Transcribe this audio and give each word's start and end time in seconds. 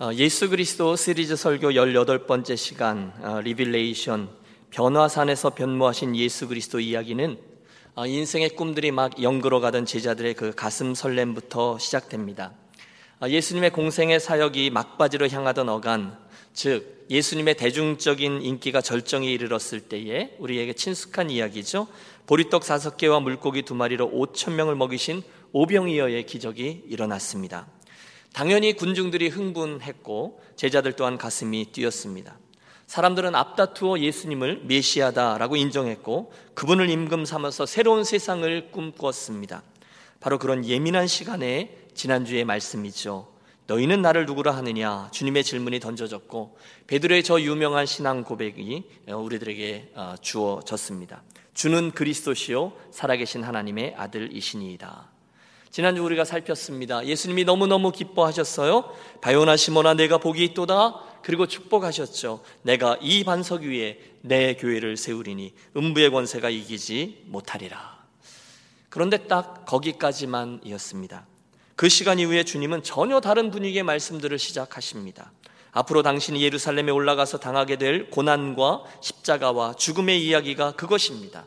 어, 0.00 0.10
예수 0.14 0.50
그리스도 0.50 0.96
시리즈 0.96 1.36
설교 1.36 1.70
18번째 1.70 2.56
시간 2.56 3.12
어, 3.22 3.40
Revelation 3.40 4.28
변화산에서 4.70 5.50
변모하신 5.50 6.16
예수 6.16 6.48
그리스도 6.48 6.80
이야기는 6.80 7.38
어, 7.94 8.04
인생의 8.04 8.56
꿈들이 8.56 8.90
막 8.90 9.22
영글어 9.22 9.60
가던 9.60 9.86
제자들의 9.86 10.34
그 10.34 10.52
가슴 10.52 10.96
설렘부터 10.96 11.78
시작됩니다. 11.78 12.54
예수님의 13.24 13.70
공생애 13.70 14.18
사역이 14.18 14.70
막바지로 14.70 15.28
향하던 15.28 15.68
어간, 15.68 16.18
즉 16.52 17.06
예수님의 17.08 17.54
대중적인 17.54 18.42
인기가 18.42 18.80
절정에 18.80 19.30
이르렀을 19.30 19.78
때에 19.78 20.34
우리에게 20.40 20.72
친숙한 20.72 21.30
이야기죠. 21.30 21.86
보리떡 22.26 22.64
다섯 22.64 22.96
개와 22.96 23.20
물고기 23.20 23.62
두 23.62 23.76
마리로 23.76 24.10
5천 24.10 24.54
명을 24.54 24.74
먹이신 24.74 25.22
오병이어의 25.52 26.26
기적이 26.26 26.82
일어났습니다. 26.88 27.68
당연히 28.34 28.72
군중들이 28.72 29.28
흥분했고 29.28 30.42
제자들 30.56 30.94
또한 30.94 31.16
가슴이 31.16 31.66
뛰었습니다. 31.66 32.36
사람들은 32.88 33.36
앞다투어 33.36 34.00
예수님을 34.00 34.62
메시아다라고 34.64 35.54
인정했고 35.54 36.32
그분을 36.54 36.90
임금 36.90 37.26
삼아서 37.26 37.64
새로운 37.64 38.02
세상을 38.02 38.72
꿈꾸었습니다. 38.72 39.62
바로 40.18 40.40
그런 40.40 40.64
예민한 40.64 41.06
시간에 41.06 41.78
지난주의 41.94 42.44
말씀이죠. 42.44 43.32
너희는 43.68 44.02
나를 44.02 44.26
누구라 44.26 44.50
하느냐? 44.56 45.08
주님의 45.12 45.44
질문이 45.44 45.78
던져졌고 45.78 46.58
베드로의 46.88 47.22
저 47.22 47.40
유명한 47.40 47.86
신앙 47.86 48.24
고백이 48.24 48.82
우리들에게 49.06 49.92
어, 49.94 50.14
주어졌습니다. 50.20 51.22
주는 51.54 51.92
그리스도시요 51.92 52.72
살아계신 52.90 53.44
하나님의 53.44 53.94
아들이시니이다. 53.96 55.13
지난주 55.74 56.04
우리가 56.04 56.24
살폈습니다. 56.24 57.04
예수님이 57.04 57.42
너무너무 57.42 57.90
기뻐하셨어요. 57.90 58.94
바요나 59.20 59.56
시모나 59.56 59.94
내가 59.94 60.18
복이 60.18 60.44
있도다. 60.44 61.00
그리고 61.20 61.48
축복하셨죠. 61.48 62.44
내가 62.62 62.96
이 63.00 63.24
반석 63.24 63.62
위에 63.62 63.98
내 64.20 64.54
교회를 64.54 64.96
세우리니 64.96 65.52
음부의 65.76 66.12
권세가 66.12 66.48
이기지 66.48 67.24
못하리라. 67.26 67.98
그런데 68.88 69.26
딱 69.26 69.66
거기까지만이었습니다. 69.66 71.26
그 71.74 71.88
시간 71.88 72.20
이후에 72.20 72.44
주님은 72.44 72.84
전혀 72.84 73.18
다른 73.18 73.50
분위기의 73.50 73.82
말씀들을 73.82 74.38
시작하십니다. 74.38 75.32
앞으로 75.72 76.04
당신이 76.04 76.40
예루살렘에 76.40 76.92
올라가서 76.92 77.38
당하게 77.38 77.78
될 77.78 78.10
고난과 78.10 78.84
십자가와 79.00 79.74
죽음의 79.74 80.24
이야기가 80.24 80.76
그것입니다. 80.76 81.46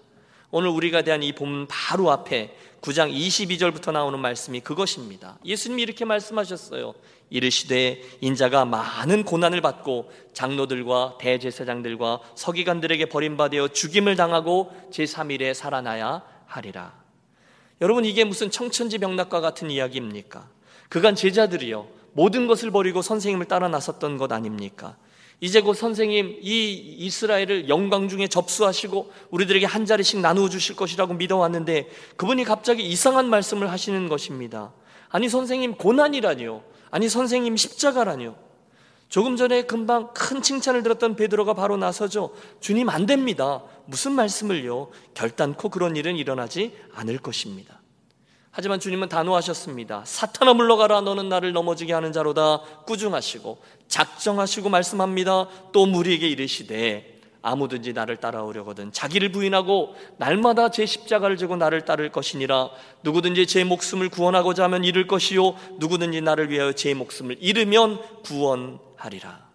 오늘 0.51 0.69
우리가 0.69 1.01
대한 1.01 1.23
이 1.23 1.33
본 1.33 1.67
바로 1.67 2.09
앞에 2.11 2.55
9장 2.81 3.11
22절부터 3.13 3.91
나오는 3.91 4.17
말씀이 4.19 4.61
그것입니다. 4.61 5.37
예수님이 5.43 5.81
이렇게 5.81 6.05
말씀하셨어요. 6.05 6.93
이르시되 7.29 8.01
인자가 8.21 8.63
많은 8.63 9.23
고난을 9.25 9.59
받고 9.61 10.09
장로들과 10.33 11.17
대제사장들과 11.19 12.21
서기관들에게 12.35 13.07
버림받아 13.07 13.67
죽임을 13.67 14.15
당하고 14.15 14.71
제3일에 14.91 15.53
살아나야 15.53 16.23
하리라. 16.45 16.93
여러분 17.81 18.05
이게 18.05 18.23
무슨 18.23 18.49
청천지명락과 18.49 19.41
같은 19.41 19.69
이야기입니까? 19.69 20.47
그간 20.87 21.15
제자들이요 21.15 21.87
모든 22.13 22.47
것을 22.47 22.71
버리고 22.71 23.01
선생님을 23.01 23.47
따라 23.47 23.67
나섰던 23.67 24.17
것 24.17 24.31
아닙니까? 24.31 24.95
이제 25.39 25.61
곧 25.61 25.75
선생님 25.75 26.39
이 26.41 26.95
이스라엘을 26.99 27.69
영광 27.69 28.09
중에 28.09 28.27
접수하시고 28.27 29.11
우리들에게 29.29 29.65
한 29.67 29.85
자리씩 29.85 30.19
나누어 30.19 30.49
주실 30.49 30.75
것이라고 30.75 31.13
믿어왔는데 31.13 31.89
그분이 32.15 32.43
갑자기 32.43 32.83
이상한 32.83 33.29
말씀을 33.29 33.69
하시는 33.71 34.09
것입니다. 34.09 34.73
아니 35.09 35.29
선생님 35.29 35.75
고난이라니요. 35.75 36.63
아니 36.89 37.07
선생님 37.07 37.55
십자가라니요. 37.55 38.35
조금 39.09 39.37
전에 39.37 39.63
금방 39.63 40.11
큰 40.13 40.41
칭찬을 40.41 40.83
들었던 40.83 41.15
베드로가 41.15 41.53
바로 41.53 41.77
나서죠. 41.77 42.33
주님 42.59 42.89
안 42.89 43.05
됩니다. 43.05 43.63
무슨 43.85 44.13
말씀을요? 44.13 44.89
결단코 45.13 45.69
그런 45.69 45.95
일은 45.95 46.17
일어나지 46.17 46.75
않을 46.93 47.19
것입니다. 47.19 47.76
하지만 48.57 48.79
주님은 48.79 49.07
단호하셨습니다. 49.09 50.01
사탄아 50.03 50.55
물러가라 50.55 51.01
너는 51.01 51.29
나를 51.29 51.53
넘어지게 51.53 51.93
하는 51.93 52.11
자로다 52.11 52.61
꾸중하시고 52.87 53.59
작정하시고 53.87 54.69
말씀합니다. 54.69 55.47
또 55.71 55.85
무리에게 55.85 56.27
이르시되 56.27 57.19
아무든지 57.43 57.93
나를 57.93 58.17
따라오려거든 58.17 58.91
자기를 58.91 59.31
부인하고 59.31 59.93
날마다 60.17 60.71
제 60.71 60.87
십자가를 60.87 61.37
지고 61.37 61.55
나를 61.55 61.85
따를 61.85 62.11
것이니라 62.11 62.71
누구든지 63.03 63.45
제 63.45 63.63
목숨을 63.63 64.09
구원하고자 64.09 64.63
하면 64.63 64.83
잃을 64.83 65.05
것이요 65.05 65.55
누구든지 65.77 66.21
나를 66.21 66.49
위하여 66.49 66.73
제 66.73 66.95
목숨을 66.95 67.37
잃으면 67.39 68.01
구원하리라. 68.23 69.45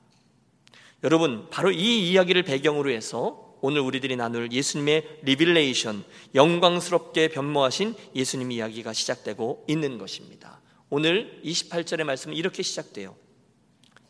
여러분 1.03 1.49
바로 1.51 1.73
이 1.73 2.09
이야기를 2.09 2.45
배경으로 2.45 2.91
해서 2.91 3.42
오늘 3.63 3.81
우리들이 3.81 4.17
나눌 4.17 4.53
예수님의 4.53 5.21
Revelation, 5.23 6.05
영광스럽게 6.35 7.29
변모하신 7.29 7.95
예수님 8.15 8.51
이야기가 8.51 8.93
시작되고 8.93 9.65
있는 9.69 9.99
것입니다. 9.99 10.61
오늘 10.91 11.41
28절의 11.45 12.03
말씀은 12.03 12.37
이렇게 12.37 12.65
시작돼요. 12.65 13.15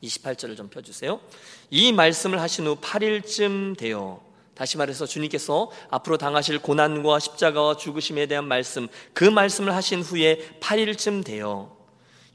28절을 0.03 0.57
좀 0.57 0.69
펴주세요. 0.69 1.21
이 1.71 1.93
말씀을 1.93 2.41
하신 2.41 2.67
후 2.67 2.77
8일쯤 2.77 3.77
되어 3.77 4.25
다시 4.55 4.79
말해서 4.79 5.05
주님께서 5.05 5.71
앞으로 5.91 6.17
당하실 6.17 6.61
고난과 6.61 7.19
십자가와 7.19 7.77
죽으심에 7.77 8.27
대한 8.27 8.49
말씀, 8.49 8.89
그 9.13 9.25
말씀을 9.25 9.75
하신 9.75 10.01
후에 10.01 10.59
8일쯤 10.61 11.25
되어 11.25 11.77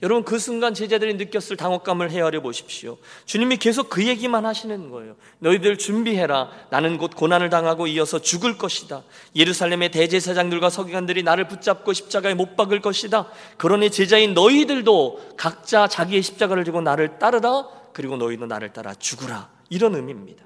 여러분 0.04 0.24
그 0.24 0.38
순간 0.38 0.76
제자들이 0.76 1.16
느꼈을 1.16 1.58
당혹감을 1.58 2.12
헤아려 2.12 2.42
보십시오. 2.42 2.98
주님이 3.26 3.58
계속 3.58 3.90
그 3.90 4.06
얘기만 4.06 4.46
하시는 4.46 4.92
거예요. 4.92 5.16
너희들 5.40 5.80
준비해라. 5.80 6.52
나는 6.70 7.00
곧 7.00 7.16
고난을 7.16 7.50
당하고 7.50 7.88
이어서 7.88 8.20
죽을 8.20 8.60
것이다. 8.60 9.04
예루살렘의 9.36 9.90
대제사장들과 9.90 10.70
서기관들이 10.70 11.24
나를 11.24 11.48
붙잡고 11.48 11.94
십자가에 11.94 12.36
못 12.36 12.56
박을 12.56 12.80
것이다. 12.80 13.28
그러니 13.58 13.90
제자인 13.90 14.36
너희들도 14.36 15.34
각자 15.36 15.88
자기의 15.88 16.22
십자가를 16.22 16.64
지고 16.64 16.82
나를 16.82 17.18
따르라. 17.18 17.68
그리고 17.92 18.18
너희도 18.18 18.46
나를 18.46 18.74
따라 18.74 18.94
죽으라. 18.94 19.50
이런 19.72 19.96
의미입니다. 19.96 20.46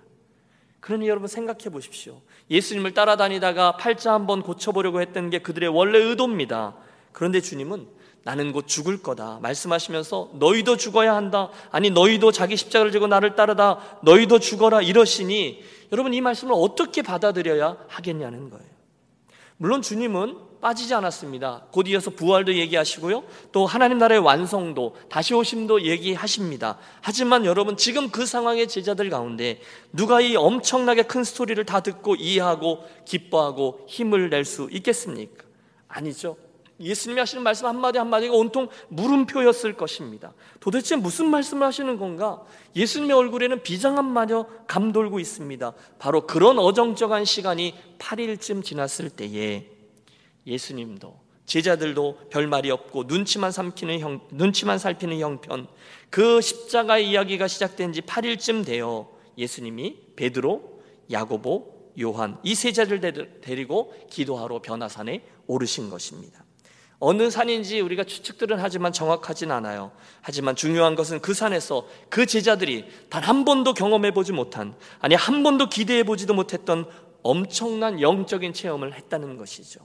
그러니 0.80 1.10
여러분 1.10 1.28
생각해 1.28 1.70
보십시오. 1.70 2.22
예수님을 2.50 2.94
따라다니다가 2.94 3.76
팔자 3.76 4.14
한번 4.14 4.44
고쳐보려고 4.44 5.02
했던 5.02 5.30
게 5.30 5.40
그들의 5.40 5.68
원래 5.70 6.00
의도입니다. 6.00 6.76
그런데 7.12 7.42
주님은 7.42 8.00
나는 8.24 8.52
곧 8.52 8.68
죽을 8.68 9.02
거다. 9.02 9.40
말씀하시면서 9.42 10.32
너희도 10.36 10.78
죽어야 10.78 11.16
한다. 11.16 11.50
아니 11.72 11.90
너희도 11.90 12.32
자기 12.32 12.56
십자가를 12.56 12.92
지고 12.92 13.08
나를 13.08 13.36
따르다. 13.36 14.00
너희도 14.04 14.40
죽어라 14.40 14.82
이러시니 14.82 15.64
여러분 15.92 16.14
이 16.14 16.22
말씀을 16.22 16.54
어떻게 16.56 17.02
받아들여야 17.02 17.78
하겠냐는 17.88 18.50
거예요. 18.50 18.66
물론 19.58 19.82
주님은 19.82 20.38
빠지지 20.62 20.94
않았습니다. 20.94 21.66
곧 21.72 21.88
이어서 21.88 22.12
부활도 22.12 22.54
얘기하시고요. 22.54 23.24
또 23.52 23.66
하나님 23.66 23.98
나라의 23.98 24.22
완성도, 24.22 24.96
다시 25.10 25.34
오심도 25.34 25.82
얘기하십니다. 25.84 26.78
하지만 27.02 27.46
여러분 27.46 27.78
지금 27.78 28.10
그 28.10 28.28
상황의 28.28 28.68
제자들 28.68 29.10
가운데 29.10 29.60
누가 29.92 30.22
이 30.22 30.36
엄청나게 30.36 31.04
큰 31.04 31.24
스토리를 31.24 31.64
다 31.66 31.80
듣고 31.82 32.16
이해하고 32.16 32.86
기뻐하고 33.06 33.86
힘을 33.88 34.30
낼 34.30 34.46
수 34.46 34.68
있겠습니까? 34.72 35.46
아니죠. 35.88 36.38
예수님이 36.82 37.20
하시는 37.20 37.44
말씀 37.44 37.68
한마디 37.68 37.98
한마디가 37.98 38.34
온통 38.34 38.70
물음표였을 38.90 39.74
것입니다. 39.74 40.34
도대체 40.60 40.96
무슨 40.96 41.28
말씀을 41.28 41.66
하시는 41.66 41.98
건가? 41.98 42.42
예수님의 42.76 43.16
얼굴에는 43.16 43.64
비장한 43.64 44.06
마녀 44.06 44.46
감돌고 44.68 45.20
있습니다. 45.20 45.74
바로 46.00 46.26
그런 46.26 46.60
어정쩡한 46.60 47.26
시간이 47.26 47.76
8일쯤 48.00 48.64
지났을 48.64 49.10
때에 49.10 49.68
예수님도 50.48 51.20
제자들도 51.46 52.30
별말이 52.30 52.72
없고 52.72 53.04
눈치만 53.08 53.52
삼키는 53.52 54.00
형, 54.00 54.22
눈치만 54.32 54.80
살피는 54.80 55.20
형편 55.20 55.68
그 56.10 56.40
십자가의 56.42 57.10
이야기가 57.10 57.48
시작된 57.48 57.94
지 57.94 58.02
8일쯤 58.02 58.66
되어 58.66 59.12
예수님이 59.38 59.98
베드로, 60.16 60.82
야고보, 61.12 61.94
요한 62.00 62.38
이 62.44 62.56
세 62.56 62.72
자를 62.72 63.02
데리고 63.42 63.94
기도하러 64.10 64.62
변화산에 64.62 65.26
오르신 65.48 65.90
것입니다. 65.90 66.46
어느 67.02 67.32
산인지 67.32 67.82
우리가 67.82 68.04
추측들은 68.04 68.60
하지만 68.60 68.94
정확하진 68.94 69.52
않아요. 69.52 69.92
하지만 70.22 70.56
중요한 70.56 70.94
것은 70.96 71.20
그 71.20 71.34
산에서 71.34 71.88
그 72.10 72.28
제자들이 72.28 72.86
단 73.10 73.24
한 73.24 73.44
번도 73.44 73.74
경험해 73.74 74.12
보지 74.14 74.32
못한, 74.34 74.76
아니 75.00 75.16
한 75.16 75.42
번도 75.44 75.68
기대해 75.70 76.04
보지도 76.04 76.34
못했던 76.36 76.86
엄청난 77.24 78.00
영적인 78.02 78.54
체험을 78.54 78.94
했다는 78.94 79.38
것이죠. 79.38 79.80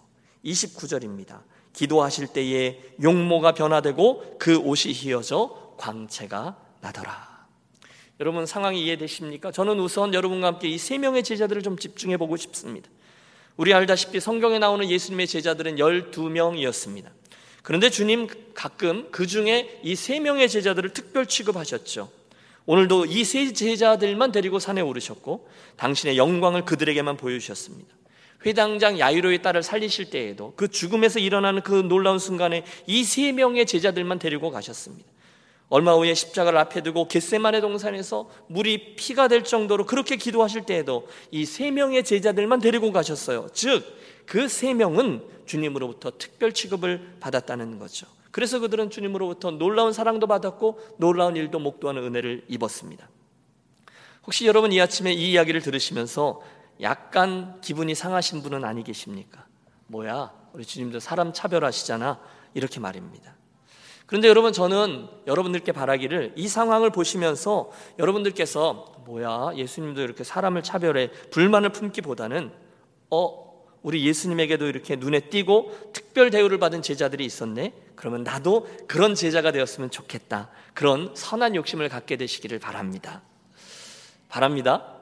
29절입니다. 0.44 1.40
기도하실 1.72 2.28
때에 2.28 2.80
용모가 3.02 3.52
변화되고 3.52 4.36
그 4.38 4.56
옷이 4.58 4.92
휘어져 4.92 5.74
광채가 5.78 6.56
나더라. 6.82 7.46
여러분 8.20 8.46
상황이 8.46 8.82
이해되십니까? 8.84 9.52
저는 9.52 9.78
우선 9.80 10.12
여러분과 10.14 10.46
함께 10.48 10.68
이 10.68 10.78
세 10.78 10.98
명의 10.98 11.22
제자들을 11.22 11.62
좀 11.62 11.78
집중해 11.78 12.16
보고 12.18 12.36
싶습니다. 12.36 12.88
우리 13.56 13.72
알다시피 13.72 14.20
성경에 14.20 14.58
나오는 14.58 14.88
예수님의 14.88 15.26
제자들은 15.26 15.76
12명이었습니다. 15.76 17.06
그런데 17.62 17.90
주님 17.90 18.28
가끔 18.54 19.08
그 19.10 19.26
중에 19.26 19.80
이 19.82 19.94
세 19.96 20.20
명의 20.20 20.48
제자들을 20.48 20.90
특별 20.92 21.26
취급하셨죠. 21.26 22.10
오늘도 22.66 23.06
이 23.06 23.24
세 23.24 23.52
제자들만 23.52 24.32
데리고 24.32 24.58
산에 24.58 24.80
오르셨고 24.80 25.48
당신의 25.76 26.16
영광을 26.18 26.64
그들에게만 26.64 27.16
보여주셨습니다. 27.16 27.94
회당장 28.44 28.98
야이로의 28.98 29.42
딸을 29.42 29.62
살리실 29.62 30.10
때에도 30.10 30.52
그 30.56 30.68
죽음에서 30.68 31.18
일어나는 31.18 31.62
그 31.62 31.72
놀라운 31.88 32.18
순간에 32.18 32.64
이 32.86 33.02
세 33.04 33.32
명의 33.32 33.64
제자들만 33.66 34.18
데리고 34.18 34.50
가셨습니다. 34.50 35.08
얼마 35.68 35.94
후에 35.94 36.14
십자가를 36.14 36.58
앞에 36.58 36.82
두고 36.82 37.08
겟세만의 37.08 37.60
동산에서 37.60 38.30
물이 38.46 38.94
피가 38.96 39.28
될 39.28 39.42
정도로 39.44 39.84
그렇게 39.86 40.16
기도하실 40.16 40.64
때에도 40.64 41.08
이 41.32 41.44
세 41.44 41.70
명의 41.70 42.04
제자들만 42.04 42.60
데리고 42.60 42.92
가셨어요. 42.92 43.48
즉, 43.52 43.84
그 44.26 44.48
세 44.48 44.74
명은 44.74 45.24
주님으로부터 45.46 46.12
특별 46.18 46.52
취급을 46.52 47.16
받았다는 47.20 47.78
거죠. 47.78 48.06
그래서 48.30 48.58
그들은 48.58 48.90
주님으로부터 48.90 49.52
놀라운 49.52 49.92
사랑도 49.92 50.26
받았고 50.26 50.78
놀라운 50.98 51.36
일도 51.36 51.58
목도하는 51.58 52.02
은혜를 52.04 52.44
입었습니다. 52.48 53.08
혹시 54.26 54.46
여러분 54.46 54.72
이 54.72 54.80
아침에 54.80 55.12
이 55.12 55.32
이야기를 55.32 55.62
들으시면서 55.62 56.42
약간 56.82 57.60
기분이 57.60 57.94
상하신 57.94 58.42
분은 58.42 58.64
아니 58.64 58.84
계십니까? 58.84 59.46
뭐야, 59.86 60.32
우리 60.52 60.64
주님도 60.64 61.00
사람 61.00 61.32
차별하시잖아. 61.32 62.20
이렇게 62.54 62.80
말입니다. 62.80 63.34
그런데 64.06 64.28
여러분 64.28 64.52
저는 64.52 65.08
여러분들께 65.26 65.72
바라기를 65.72 66.34
이 66.36 66.48
상황을 66.48 66.90
보시면서 66.90 67.70
여러분들께서 67.98 69.02
뭐야 69.04 69.52
예수님도 69.56 70.00
이렇게 70.02 70.24
사람을 70.24 70.62
차별해 70.62 71.10
불만을 71.30 71.70
품기보다는 71.70 72.52
어 73.10 73.46
우리 73.82 74.04
예수님에게도 74.06 74.66
이렇게 74.66 74.96
눈에 74.96 75.20
띄고 75.20 75.92
특별 75.92 76.30
대우를 76.30 76.58
받은 76.58 76.82
제자들이 76.82 77.24
있었네. 77.24 77.72
그러면 77.94 78.24
나도 78.24 78.66
그런 78.88 79.14
제자가 79.14 79.52
되었으면 79.52 79.90
좋겠다. 79.90 80.50
그런 80.74 81.12
선한 81.14 81.54
욕심을 81.54 81.88
갖게 81.88 82.16
되시기를 82.16 82.58
바랍니다. 82.58 83.22
바랍니다. 84.28 84.96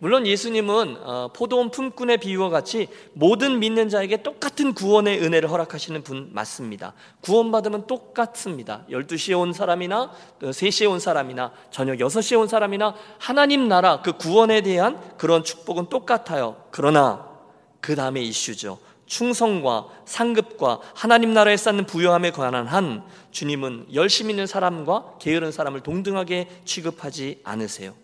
어. 0.00 0.02
물론 0.02 0.26
예수님은 0.26 0.96
어, 1.02 1.30
포도원 1.32 1.70
품꾼의 1.70 2.18
비유와 2.18 2.48
같이 2.48 2.88
모든 3.12 3.60
믿는 3.60 3.88
자에게 3.88 4.22
똑같은 4.22 4.74
구원의 4.74 5.22
은혜를 5.22 5.50
허락하시는 5.50 6.02
분 6.02 6.30
맞습니다. 6.32 6.94
구원받으면 7.20 7.86
똑같습니다. 7.86 8.84
12시에 8.90 9.38
온 9.38 9.52
사람이나 9.52 10.10
3시에 10.40 10.88
어, 10.88 10.92
온 10.92 11.00
사람이나 11.00 11.52
저녁 11.70 11.96
6시에 11.96 12.40
온 12.40 12.48
사람이나 12.48 12.94
하나님 13.18 13.68
나라 13.68 14.00
그 14.02 14.12
구원에 14.16 14.62
대한 14.62 14.98
그런 15.18 15.44
축복은 15.44 15.86
똑같아요. 15.90 16.56
그러나 16.70 17.28
그 17.80 17.94
다음에 17.94 18.20
이슈죠. 18.22 18.78
충성과 19.06 19.88
상급과 20.04 20.80
하나님 20.94 21.34
나라에 21.34 21.56
쌓는 21.56 21.84
부여함에 21.84 22.30
관한 22.30 22.66
한 22.66 23.02
주님은 23.32 23.88
열심히 23.92 24.30
있는 24.30 24.46
사람과 24.46 25.16
게으른 25.18 25.50
사람을 25.50 25.80
동등하게 25.80 26.48
취급하지 26.64 27.40
않으세요. 27.42 27.94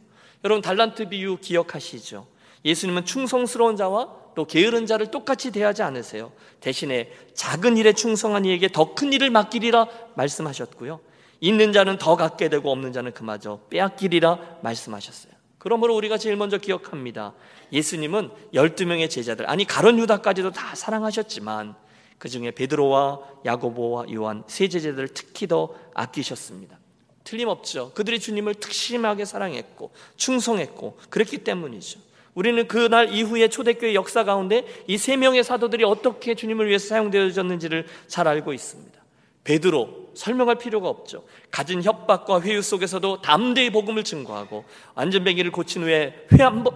여러분 0.45 0.63
달란트 0.63 1.09
비유 1.09 1.39
기억하시죠? 1.39 2.27
예수님은 2.65 3.05
충성스러운 3.05 3.77
자와 3.77 4.27
또 4.35 4.45
게으른 4.45 4.87
자를 4.87 5.11
똑같이 5.11 5.51
대하지 5.51 5.83
않으세요. 5.83 6.33
대신에 6.61 7.11
작은 7.35 7.77
일에 7.77 7.93
충성한 7.93 8.45
이에게 8.45 8.69
더 8.69 8.95
큰 8.95 9.13
일을 9.13 9.31
맡기리라 9.31 9.87
말씀하셨고요. 10.15 11.01
있는 11.41 11.73
자는 11.73 11.99
더 11.99 12.17
갖게 12.17 12.49
되고 12.49 12.71
없는 12.71 12.93
자는 12.93 13.13
그마저 13.13 13.61
빼앗기리라 13.71 14.59
말씀하셨어요. 14.63 15.33
그러므로 15.59 15.95
우리가 15.97 16.17
제일 16.19 16.37
먼저 16.37 16.59
기억합니다. 16.59 17.35
예수님은 17.73 18.31
12명의 18.55 19.11
제자들, 19.11 19.49
아니 19.51 19.65
가론 19.65 19.99
유다까지도 19.99 20.53
다 20.53 20.75
사랑하셨지만 20.75 21.75
그 22.19 22.29
중에 22.29 22.53
베드로와 22.53 23.21
야고보와 23.45 24.07
요한 24.15 24.45
세 24.47 24.69
제자들을 24.69 25.09
특히 25.09 25.47
더 25.47 25.75
아끼셨습니다. 25.95 26.79
틀림없죠. 27.27 27.93
그들이 27.95 28.19
주님을 28.21 28.55
특심하게 28.55 29.25
사랑했고 29.27 29.91
충성했고 30.17 30.97
그랬기 31.11 31.39
때문이죠. 31.39 32.01
우리는 32.35 32.67
그날 32.69 33.13
이후의 33.13 33.51
초대교회 33.51 33.95
역사 33.95 34.25
가운데 34.25 34.65
이 34.87 34.97
세 34.99 35.17
명의 35.17 35.43
사도들이 35.43 35.85
어떻게 35.85 36.35
주님을 36.35 36.69
위해서 36.69 36.89
사용되어졌는지를 36.89 37.87
잘 38.07 38.29
알고 38.29 38.53
있습니다. 38.53 38.97
베드로 39.45 40.07
설명할 40.15 40.57
필요가 40.57 40.89
없죠. 40.89 41.25
가진 41.51 41.83
협박과 41.83 42.41
회유 42.41 42.63
속에서도 42.63 43.21
담대히 43.23 43.71
복음을 43.71 44.03
증거하고 44.05 44.65
안전뱅이를 44.95 45.51
고친 45.53 45.83
후에 45.85 46.27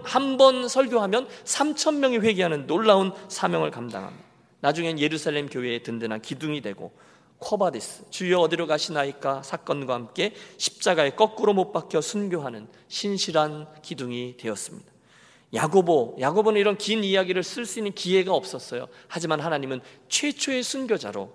한 0.04 0.36
번 0.36 0.68
설교하면 0.68 1.26
3천 1.44 1.96
명이 1.96 2.18
회개하는 2.18 2.66
놀라운 2.66 3.12
사명을 3.28 3.70
감당합니다. 3.70 4.24
나중엔 4.60 4.98
예루살렘 5.00 5.48
교회의 5.48 5.82
든든한 5.82 6.20
기둥이 6.22 6.60
되고 6.60 6.92
Quo 7.40 7.67
Vadis 7.67 8.10
주여 8.10 8.38
어디로 8.38 8.66
가시나이까 8.66 9.42
사건과 9.42 9.94
함께 9.94 10.34
십자가에 10.56 11.10
거꾸로 11.10 11.52
못 11.52 11.72
박혀 11.72 12.00
순교하는 12.00 12.68
신실한 12.88 13.66
기둥이 13.82 14.36
되었습니다. 14.36 14.90
야고보, 15.52 16.16
야고보는 16.20 16.60
이런 16.60 16.78
긴 16.78 17.02
이야기를 17.02 17.42
쓸 17.42 17.66
수 17.66 17.80
있는 17.80 17.92
기회가 17.92 18.32
없었어요. 18.32 18.86
하지만 19.08 19.40
하나님은 19.40 19.80
최초의 20.08 20.62
순교자로 20.62 21.32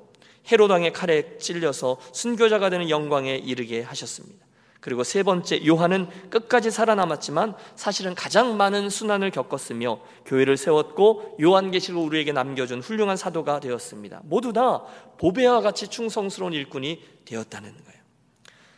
헤롯 0.52 0.72
왕의 0.72 0.94
칼에 0.94 1.38
찔려서 1.38 1.98
순교자가 2.14 2.70
되는 2.70 2.90
영광에 2.90 3.36
이르게 3.36 3.82
하셨습니다. 3.82 4.45
그리고 4.86 5.04
세 5.04 5.24
번째 5.24 5.66
요한은 5.66 6.08
끝까지 6.30 6.70
살아남았지만 6.70 7.56
사실은 7.76 8.14
가장 8.14 8.56
많은 8.56 8.92
수난을 8.92 9.32
겪었으며 9.32 10.00
교회를 10.28 10.58
세웠고 10.58 11.38
요한계시록을 11.42 11.98
우리에게 11.98 12.32
남겨준 12.32 12.82
훌륭한 12.82 13.18
사도가 13.18 13.62
되었습니다. 13.62 14.22
모두 14.26 14.54
다 14.54 14.84
보배와 15.18 15.62
같이 15.62 15.88
충성스러운 15.88 16.54
일꾼이 16.54 17.02
되었다는 17.26 17.72
거예요. 17.72 18.00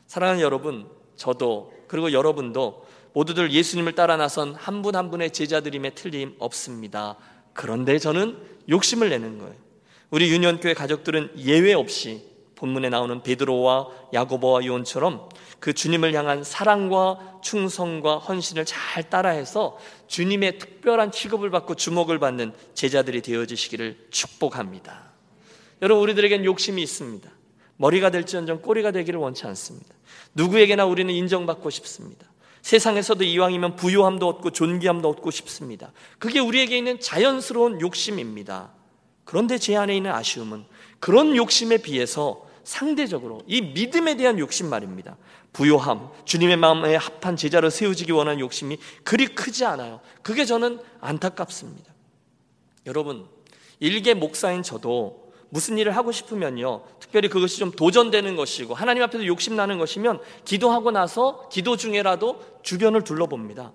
사랑하는 0.05 0.39
여러분, 0.39 0.87
저도 1.17 1.73
그리고 1.89 2.13
여러분도 2.13 2.85
모두들 3.11 3.51
예수님을 3.51 3.91
따라 3.91 4.15
나선 4.15 4.55
한 4.55 4.81
분한 4.81 5.05
한 5.07 5.11
분의 5.11 5.33
제자들임에 5.33 5.89
틀림 5.89 6.37
없습니다. 6.39 7.17
그런데 7.51 7.99
저는 7.99 8.37
욕심을 8.69 9.09
내는 9.09 9.39
거예요. 9.39 9.55
우리 10.11 10.31
유년교회 10.31 10.73
가족들은 10.73 11.33
예외 11.39 11.73
없이 11.73 12.23
본문에 12.57 12.89
나오는 12.89 13.21
베드로와 13.21 13.87
야고보와 14.13 14.65
요한처럼 14.65 15.29
그 15.59 15.73
주님을 15.73 16.13
향한 16.13 16.43
사랑과 16.43 17.39
충성과 17.41 18.17
헌신을 18.17 18.65
잘 18.65 19.09
따라해서 19.09 19.77
주님의 20.07 20.57
특별한 20.57 21.11
취급을 21.11 21.51
받고 21.51 21.75
주목을 21.75 22.19
받는 22.19 22.53
제자들이 22.73 23.21
되어지시기를 23.21 24.07
축복합니다. 24.09 25.13
여러분 25.83 26.03
우리들에겐 26.03 26.45
욕심이 26.45 26.81
있습니다. 26.81 27.29
머리가 27.77 28.09
될지언정 28.09 28.63
꼬리가 28.63 28.89
되기를 28.91 29.19
원치 29.19 29.45
않습니다. 29.45 29.93
누구에게나 30.33 30.85
우리는 30.85 31.13
인정받고 31.13 31.69
싶습니다. 31.69 32.25
세상에서도 32.63 33.23
이왕이면 33.23 33.75
부요함도 33.75 34.27
얻고 34.27 34.49
존귀함도 34.49 35.07
얻고 35.07 35.29
싶습니다. 35.29 35.91
그게 36.17 36.39
우리에게 36.39 36.75
있는 36.75 36.99
자연스러운 36.99 37.79
욕심입니다. 37.81 38.71
그런데 39.25 39.59
제 39.59 39.75
안에 39.75 39.95
있는 39.95 40.11
아쉬움은 40.11 40.65
그런 40.99 41.35
욕심에 41.35 41.77
비해서 41.77 42.46
상대적으로 42.67 43.41
이 43.47 43.61
믿음에 43.61 44.17
대한 44.17 44.37
욕심 44.39 44.69
말입니다. 44.69 45.15
부요함, 45.53 46.09
주님의 46.25 46.57
마음에 46.57 46.97
합한 46.97 47.37
제자를 47.37 47.71
세우지기 47.71 48.11
원하는 48.11 48.41
욕심이 48.41 48.77
그리 49.05 49.27
크지 49.27 49.63
않아요. 49.63 50.01
그게 50.21 50.43
저는 50.43 50.81
안타깝습니다. 50.99 51.93
여러분, 52.85 53.25
일개 53.79 54.13
목사인 54.13 54.63
저도 54.63 55.31
무슨 55.47 55.77
일을 55.77 55.95
하고 55.95 56.11
싶으면요. 56.11 56.83
특별히 56.99 57.29
그것이 57.29 57.57
좀 57.57 57.71
도전되는 57.71 58.35
것이고 58.35 58.73
하나님 58.73 59.01
앞에서 59.03 59.25
욕심나는 59.25 59.77
것이면 59.77 60.19
기도하고 60.43 60.91
나서 60.91 61.47
기도 61.47 61.77
중에라도 61.77 62.43
주변을 62.63 63.05
둘러봅니다. 63.05 63.71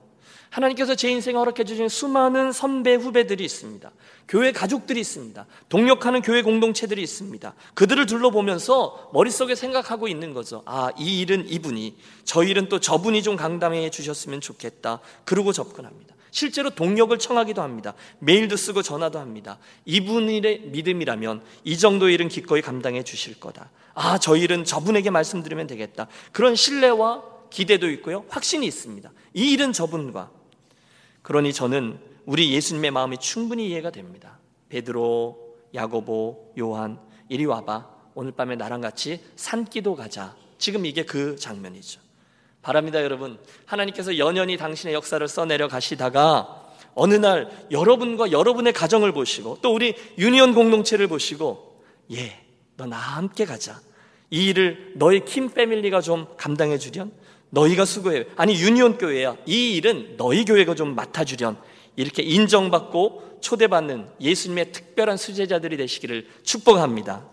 하나님께서 0.53 0.95
제 0.95 1.11
인생에 1.11 1.37
허락해 1.37 1.65
주신 1.65 1.89
수많은 1.89 2.53
선배 2.53 2.95
후배들이 2.95 3.43
있습니다. 3.43 3.91
교회 4.29 4.53
가족들이 4.53 5.01
있습니다. 5.01 5.47
동력하는 5.71 6.21
교회 6.21 6.43
공동체들이 6.43 7.03
있습니다. 7.03 7.55
그들을 7.75 8.05
둘러보면서 8.05 9.11
머릿속에 9.15 9.55
생각하고 9.55 10.09
있는 10.09 10.35
거죠. 10.35 10.63
아, 10.67 10.91
이 10.99 11.21
일은 11.21 11.49
이분이, 11.49 11.97
저 12.25 12.45
일은 12.45 12.69
또 12.69 12.81
저분이 12.81 13.23
좀 13.23 13.37
강담해 13.37 13.89
주셨으면 13.89 14.43
좋겠다. 14.43 15.01
그러고 15.25 15.53
접근합니다. 15.53 16.15
실제로 16.31 16.69
동력을 16.69 17.19
청하기도 17.19 17.63
합니다. 17.63 17.95
메일도 18.19 18.57
쓰고 18.57 18.83
전화도 18.83 19.19
합니다. 19.19 19.59
이분의 19.87 20.65
믿음이라면 20.67 21.43
이 21.65 21.79
정도 21.79 22.11
일은 22.11 22.29
기꺼이 22.29 22.61
감당해 22.61 23.03
주실 23.03 23.41
거다. 23.41 23.71
아, 23.95 24.19
저 24.19 24.37
일은 24.37 24.65
저분에게 24.65 25.09
말씀드리면 25.09 25.67
되겠다. 25.67 26.09
그런 26.31 26.55
신뢰와 26.55 27.23
기대도 27.49 27.91
있고요. 27.91 28.25
확신이 28.29 28.67
있습니다. 28.67 29.11
이 29.35 29.53
일은 29.53 29.73
저분과 29.73 30.42
그러니 31.23 31.53
저는 31.53 31.99
우리 32.27 32.53
예수님의 32.53 32.91
마음이 32.91 33.19
충분히 33.19 33.69
이해가 33.69 33.91
됩니다. 33.91 34.39
베드로, 34.69 35.57
야고보, 35.75 36.55
요한, 36.59 36.99
이리 37.29 37.45
와봐. 37.45 37.89
오늘 38.15 38.33
밤에 38.33 38.57
나랑 38.57 38.81
같이 38.81 39.21
산기도 39.37 39.95
가자. 39.95 40.37
지금 40.59 40.85
이게 40.87 41.05
그 41.05 41.37
장면이죠. 41.37 42.01
바랍니다, 42.61 43.03
여러분. 43.03 43.39
하나님께서 43.67 44.19
연연히 44.19 44.57
당신의 44.57 44.95
역사를 44.95 45.27
써내려 45.27 45.69
가시다가 45.69 46.63
어느 46.95 47.15
날 47.15 47.67
여러분과 47.71 48.31
여러분의 48.33 48.73
가정을 48.73 49.13
보시고 49.13 49.59
또 49.63 49.75
우리 49.75 49.95
유니온 50.19 50.55
공동체를 50.55 51.09
보시고 51.09 51.83
예, 52.13 52.39
너 52.77 52.87
나와 52.87 53.03
함께 53.03 53.45
가자. 53.45 53.81
이 54.31 54.47
일을 54.47 54.95
너희 54.97 55.25
킴 55.25 55.51
패밀리가 55.51 56.01
좀 56.01 56.27
감당해 56.37 56.79
주련. 56.79 57.13
너희가 57.53 57.85
수고해. 57.85 58.25
아니 58.37 58.55
유니온 58.61 58.97
교회야. 58.99 59.37
이 59.47 59.77
일은 59.77 60.15
너희 60.17 60.45
교회가 60.45 60.75
좀 60.75 60.95
맡아 60.95 61.25
주련. 61.25 61.57
이렇게 61.97 62.23
인정받고 62.23 63.39
초대받는 63.43 64.07
예수님의 64.21 64.73
특별한 64.73 65.17
수제자들이 65.19 65.77
되시기를 65.77 66.27
축복합니다. 66.43 67.25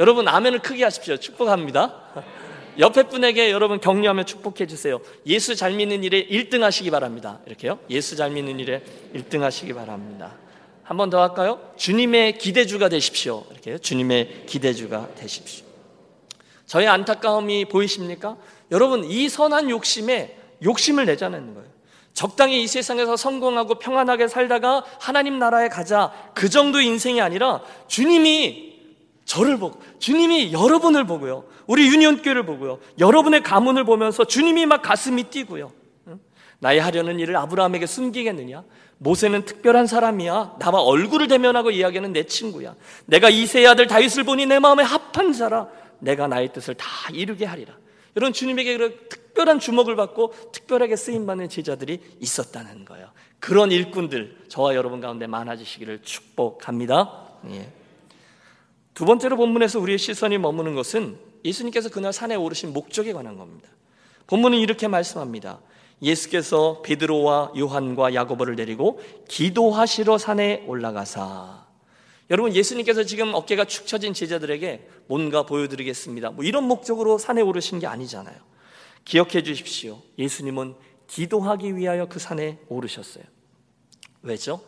여러분 0.00 0.26
아멘을 0.26 0.58
크게 0.60 0.82
하십시오. 0.82 1.16
축복합니다. 1.16 2.24
옆에 2.78 3.04
분에게 3.04 3.50
여러분 3.52 3.78
격려하며 3.80 4.24
축복해 4.24 4.66
주세요. 4.66 5.00
예수 5.26 5.54
잘 5.54 5.72
믿는 5.74 6.02
일에 6.02 6.26
1등 6.26 6.60
하시기 6.60 6.90
바랍니다. 6.90 7.38
이렇게요. 7.46 7.78
예수 7.90 8.16
잘 8.16 8.30
믿는 8.30 8.58
일에 8.58 8.82
1등 9.14 9.40
하시기 9.40 9.72
바랍니다. 9.74 10.34
한 10.82 10.96
번 10.96 11.08
더 11.10 11.20
할까요? 11.22 11.60
주님의 11.76 12.38
기대주가 12.38 12.88
되십시오. 12.88 13.44
이렇게요. 13.52 13.78
주님의 13.78 14.44
기대주가 14.46 15.08
되십시오. 15.14 15.64
저의 16.66 16.88
안타까움이 16.88 17.66
보이십니까? 17.66 18.36
여러분 18.72 19.04
이 19.04 19.28
선한 19.28 19.70
욕심에 19.70 20.36
욕심을 20.64 21.06
내자는 21.06 21.54
거예요. 21.54 21.70
적당히 22.14 22.62
이 22.62 22.66
세상에서 22.66 23.16
성공하고 23.16 23.76
평안하게 23.76 24.28
살다가 24.28 24.84
하나님 24.98 25.38
나라에 25.38 25.68
가자 25.68 26.12
그 26.34 26.48
정도 26.48 26.80
인생이 26.80 27.20
아니라 27.20 27.62
주님이 27.86 28.72
저를 29.24 29.58
보고 29.58 29.80
주님이 29.98 30.52
여러분을 30.52 31.04
보고요. 31.04 31.44
우리 31.66 31.86
유니온교회를 31.86 32.44
보고요. 32.44 32.80
여러분의 32.98 33.42
가문을 33.42 33.84
보면서 33.84 34.24
주님이 34.24 34.66
막 34.66 34.82
가슴이 34.82 35.24
뛰고요. 35.24 35.72
나의 36.58 36.80
하려는 36.80 37.18
일을 37.18 37.36
아브라함에게 37.36 37.86
숨기겠느냐? 37.86 38.62
모세는 38.98 39.44
특별한 39.44 39.86
사람이야. 39.86 40.56
나와 40.60 40.80
얼굴을 40.80 41.26
대면하고 41.28 41.72
이야기하는 41.72 42.12
내 42.12 42.24
친구야. 42.24 42.76
내가 43.06 43.30
이세의 43.30 43.66
아들 43.66 43.86
다윗을 43.86 44.24
보니 44.24 44.46
내 44.46 44.58
마음에 44.60 44.84
합한 44.84 45.32
자라. 45.32 45.68
내가 45.98 46.28
나의 46.28 46.52
뜻을 46.52 46.74
다 46.74 46.86
이루게 47.12 47.44
하리라. 47.44 47.74
이런 48.14 48.32
주님에게 48.32 48.76
그런 48.76 48.94
특별한 49.08 49.58
주목을 49.58 49.96
받고 49.96 50.34
특별하게 50.52 50.96
쓰임 50.96 51.26
받는 51.26 51.48
제자들이 51.48 52.00
있었다는 52.20 52.84
거예요. 52.84 53.10
그런 53.38 53.72
일꾼들 53.72 54.44
저와 54.48 54.74
여러분 54.74 55.00
가운데 55.00 55.26
많아지시기를 55.26 56.02
축복합니다. 56.02 57.28
예. 57.50 57.72
두 58.94 59.04
번째로 59.04 59.36
본문에서 59.36 59.80
우리의 59.80 59.98
시선이 59.98 60.38
머무는 60.38 60.74
것은 60.74 61.18
예수님께서 61.44 61.88
그날 61.88 62.12
산에 62.12 62.34
오르신 62.34 62.72
목적에 62.72 63.12
관한 63.12 63.36
겁니다. 63.36 63.68
본문은 64.26 64.58
이렇게 64.58 64.86
말씀합니다. 64.86 65.60
예수께서 66.02 66.82
베드로와 66.82 67.52
요한과 67.56 68.14
야고보를 68.14 68.56
데리고 68.56 69.00
기도하시러 69.28 70.18
산에 70.18 70.64
올라가사. 70.66 71.66
여러분 72.32 72.54
예수님께서 72.54 73.04
지금 73.04 73.34
어깨가 73.34 73.66
축 73.66 73.86
처진 73.86 74.14
제자들에게 74.14 74.88
뭔가 75.06 75.44
보여드리겠습니다. 75.44 76.30
뭐 76.30 76.46
이런 76.46 76.64
목적으로 76.64 77.18
산에 77.18 77.42
오르신 77.42 77.78
게 77.78 77.86
아니잖아요. 77.86 78.34
기억해 79.04 79.42
주십시오. 79.42 80.00
예수님은 80.18 80.74
기도하기 81.08 81.76
위하여 81.76 82.06
그 82.06 82.18
산에 82.18 82.58
오르셨어요. 82.68 83.24
왜죠? 84.22 84.62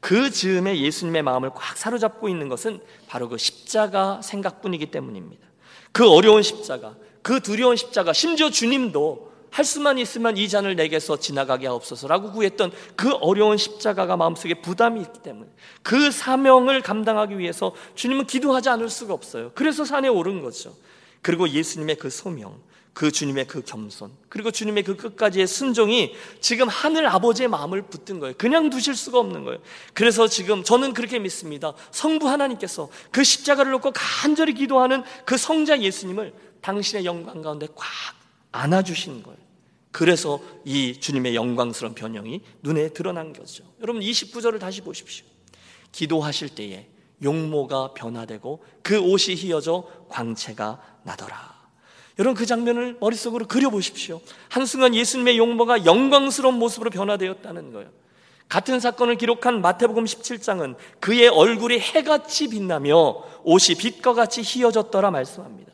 그 0.00 0.30
즈음에 0.30 0.78
예수님의 0.78 1.22
마음을 1.22 1.48
꽉 1.54 1.78
사로잡고 1.78 2.28
있는 2.28 2.50
것은 2.50 2.80
바로 3.06 3.30
그 3.30 3.38
십자가 3.38 4.20
생각뿐이기 4.20 4.90
때문입니다. 4.90 5.48
그 5.92 6.06
어려운 6.10 6.42
십자가, 6.42 6.94
그 7.22 7.40
두려운 7.40 7.76
십자가, 7.76 8.12
심지어 8.12 8.50
주님도 8.50 9.27
할 9.50 9.64
수만 9.64 9.98
있으면 9.98 10.36
이 10.36 10.48
잔을 10.48 10.76
내게서 10.76 11.18
지나가게 11.18 11.66
하옵소서라고 11.66 12.32
구했던 12.32 12.72
그 12.96 13.12
어려운 13.14 13.56
십자가가 13.56 14.16
마음속에 14.16 14.54
부담이 14.60 15.00
있기 15.00 15.20
때문에 15.22 15.50
그 15.82 16.10
사명을 16.10 16.82
감당하기 16.82 17.38
위해서 17.38 17.74
주님은 17.94 18.26
기도하지 18.26 18.68
않을 18.68 18.88
수가 18.88 19.14
없어요. 19.14 19.52
그래서 19.54 19.84
산에 19.84 20.08
오른 20.08 20.42
거죠. 20.42 20.74
그리고 21.22 21.48
예수님의 21.48 21.96
그 21.96 22.10
소명, 22.10 22.60
그 22.92 23.12
주님의 23.12 23.46
그 23.46 23.62
겸손, 23.62 24.10
그리고 24.28 24.50
주님의 24.50 24.82
그 24.82 24.96
끝까지의 24.96 25.46
순종이 25.46 26.14
지금 26.40 26.68
하늘 26.68 27.06
아버지의 27.06 27.48
마음을 27.48 27.82
붙든 27.82 28.18
거예요. 28.18 28.34
그냥 28.36 28.70
두실 28.70 28.96
수가 28.96 29.18
없는 29.20 29.44
거예요. 29.44 29.60
그래서 29.94 30.26
지금 30.26 30.64
저는 30.64 30.94
그렇게 30.94 31.18
믿습니다. 31.18 31.74
성부 31.92 32.28
하나님께서 32.28 32.88
그 33.10 33.22
십자가를 33.22 33.70
놓고 33.72 33.92
간절히 33.94 34.52
기도하는 34.54 35.04
그 35.24 35.36
성자 35.36 35.80
예수님을 35.80 36.34
당신의 36.60 37.04
영광 37.04 37.40
가운데 37.40 37.68
꽉 37.74 37.86
안아주신 38.52 39.22
거예요. 39.22 39.38
그래서 39.90 40.40
이 40.64 41.00
주님의 41.00 41.34
영광스러운 41.34 41.94
변형이 41.94 42.42
눈에 42.62 42.90
드러난 42.90 43.32
거죠. 43.32 43.64
여러분 43.80 44.02
29절을 44.02 44.60
다시 44.60 44.80
보십시오. 44.80 45.26
기도하실 45.92 46.50
때에 46.50 46.86
용모가 47.22 47.94
변화되고 47.94 48.62
그 48.82 48.98
옷이 48.98 49.34
휘어져 49.34 49.88
광채가 50.08 50.80
나더라. 51.04 51.58
여러분 52.18 52.36
그 52.36 52.46
장면을 52.46 52.96
머릿속으로 53.00 53.46
그려보십시오. 53.46 54.20
한순간 54.48 54.94
예수님의 54.94 55.38
용모가 55.38 55.84
영광스러운 55.84 56.54
모습으로 56.54 56.90
변화되었다는 56.90 57.72
거예요. 57.72 57.90
같은 58.48 58.80
사건을 58.80 59.16
기록한 59.16 59.60
마태복음 59.60 60.04
17장은 60.04 60.76
그의 61.00 61.28
얼굴이 61.28 61.78
해같이 61.78 62.48
빛나며 62.48 63.22
옷이 63.44 63.76
빛과 63.78 64.14
같이 64.14 64.42
휘어졌더라 64.42 65.10
말씀합니다. 65.10 65.72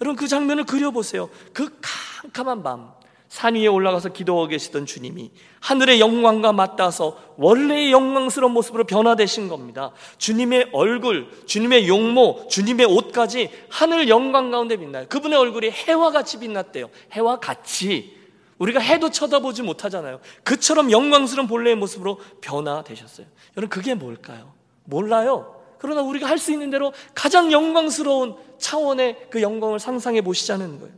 여러분 0.00 0.16
그 0.16 0.28
장면을 0.28 0.64
그려보세요. 0.64 1.28
그 1.52 1.78
캄캄한 2.22 2.62
밤, 2.62 2.92
산 3.28 3.54
위에 3.54 3.66
올라가서 3.66 4.10
기도하고 4.10 4.48
계시던 4.48 4.86
주님이 4.86 5.32
하늘의 5.60 5.98
영광과 5.98 6.52
맞닿아서 6.52 7.18
원래의 7.36 7.90
영광스러운 7.90 8.52
모습으로 8.52 8.84
변화되신 8.84 9.48
겁니다. 9.48 9.90
주님의 10.18 10.70
얼굴, 10.72 11.28
주님의 11.46 11.88
용모, 11.88 12.46
주님의 12.48 12.86
옷까지 12.86 13.50
하늘 13.70 14.08
영광 14.08 14.50
가운데 14.50 14.76
빛나요. 14.76 15.06
그분의 15.08 15.38
얼굴이 15.38 15.70
해와 15.70 16.10
같이 16.10 16.38
빛났대요. 16.38 16.90
해와 17.12 17.40
같이. 17.40 18.16
우리가 18.58 18.78
해도 18.78 19.10
쳐다보지 19.10 19.62
못하잖아요. 19.62 20.20
그처럼 20.44 20.92
영광스러운 20.92 21.48
본래의 21.48 21.74
모습으로 21.74 22.20
변화되셨어요. 22.40 23.26
여러분, 23.56 23.68
그게 23.68 23.94
뭘까요? 23.94 24.52
몰라요. 24.84 25.63
그러나 25.84 26.00
우리가 26.00 26.26
할 26.26 26.38
수 26.38 26.50
있는 26.50 26.70
대로 26.70 26.94
가장 27.14 27.52
영광스러운 27.52 28.36
차원의 28.58 29.26
그 29.28 29.42
영광을 29.42 29.78
상상해 29.78 30.22
보시자는 30.22 30.80
거예요. 30.80 30.94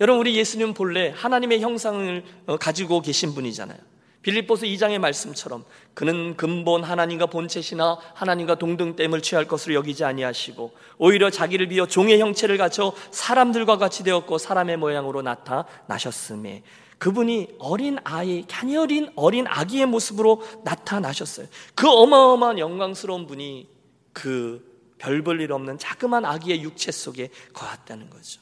여러분 0.00 0.18
우리 0.20 0.34
예수님 0.34 0.74
본래 0.74 1.14
하나님의 1.16 1.60
형상을 1.60 2.24
어, 2.46 2.56
가지고 2.56 3.00
계신 3.00 3.32
분이잖아요. 3.32 3.78
빌립보서 4.22 4.66
2장의 4.66 4.98
말씀처럼 4.98 5.64
그는 5.94 6.36
근본 6.36 6.84
하나님과 6.84 7.26
본체시나 7.26 7.98
하나님과 8.14 8.56
동등됨을 8.56 9.22
취할 9.22 9.46
것으로 9.46 9.74
여기지 9.74 10.04
아니하시고 10.04 10.72
오히려 10.98 11.30
자기를 11.30 11.68
비어 11.68 11.86
종의 11.86 12.20
형체를 12.20 12.58
갖춰 12.58 12.92
사람들과 13.10 13.78
같이 13.78 14.04
되었고 14.04 14.38
사람의 14.38 14.76
모양으로 14.76 15.22
나타나셨음에 15.22 16.62
그분이 16.98 17.56
어린 17.58 17.98
아이, 18.04 18.44
가녀린 18.46 19.10
어린 19.16 19.46
아기의 19.48 19.86
모습으로 19.86 20.42
나타나셨어요. 20.64 21.46
그 21.74 21.88
어마어마한 21.88 22.58
영광스러운 22.58 23.26
분이 23.26 23.68
그 24.12 24.70
별 25.00 25.22
볼 25.22 25.40
일 25.40 25.50
없는 25.52 25.78
자그만 25.78 26.26
아기의 26.26 26.62
육체 26.62 26.92
속에 26.92 27.30
거했다는 27.54 28.10
거죠. 28.10 28.40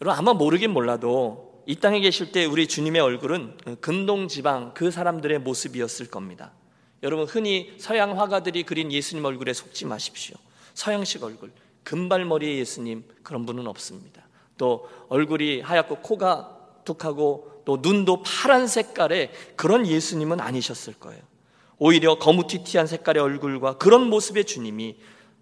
여러분 0.00 0.16
아마 0.18 0.32
모르긴 0.32 0.70
몰라도 0.70 1.53
이 1.66 1.76
땅에 1.76 2.00
계실 2.00 2.32
때 2.32 2.44
우리 2.44 2.66
주님의 2.66 3.00
얼굴은 3.00 3.78
근동 3.80 4.28
지방 4.28 4.74
그 4.74 4.90
사람들의 4.90 5.38
모습이었을 5.40 6.10
겁니다. 6.10 6.52
여러분 7.02 7.26
흔히 7.26 7.74
서양 7.78 8.18
화가들이 8.18 8.64
그린 8.64 8.92
예수님 8.92 9.24
얼굴에 9.24 9.52
속지 9.52 9.86
마십시오. 9.86 10.36
서양식 10.74 11.22
얼굴, 11.22 11.52
금발머리의 11.84 12.58
예수님 12.58 13.04
그런 13.22 13.46
분은 13.46 13.66
없습니다. 13.66 14.26
또 14.56 14.88
얼굴이 15.08 15.60
하얗고 15.60 15.96
코가 15.96 16.56
툭하고 16.84 17.62
또 17.64 17.78
눈도 17.80 18.22
파란 18.22 18.66
색깔의 18.66 19.32
그런 19.56 19.86
예수님은 19.86 20.40
아니셨을 20.40 20.94
거예요. 20.94 21.22
오히려 21.78 22.18
거무튀튀한 22.18 22.86
색깔의 22.86 23.22
얼굴과 23.22 23.78
그런 23.78 24.08
모습의 24.08 24.44
주님이 24.44 24.96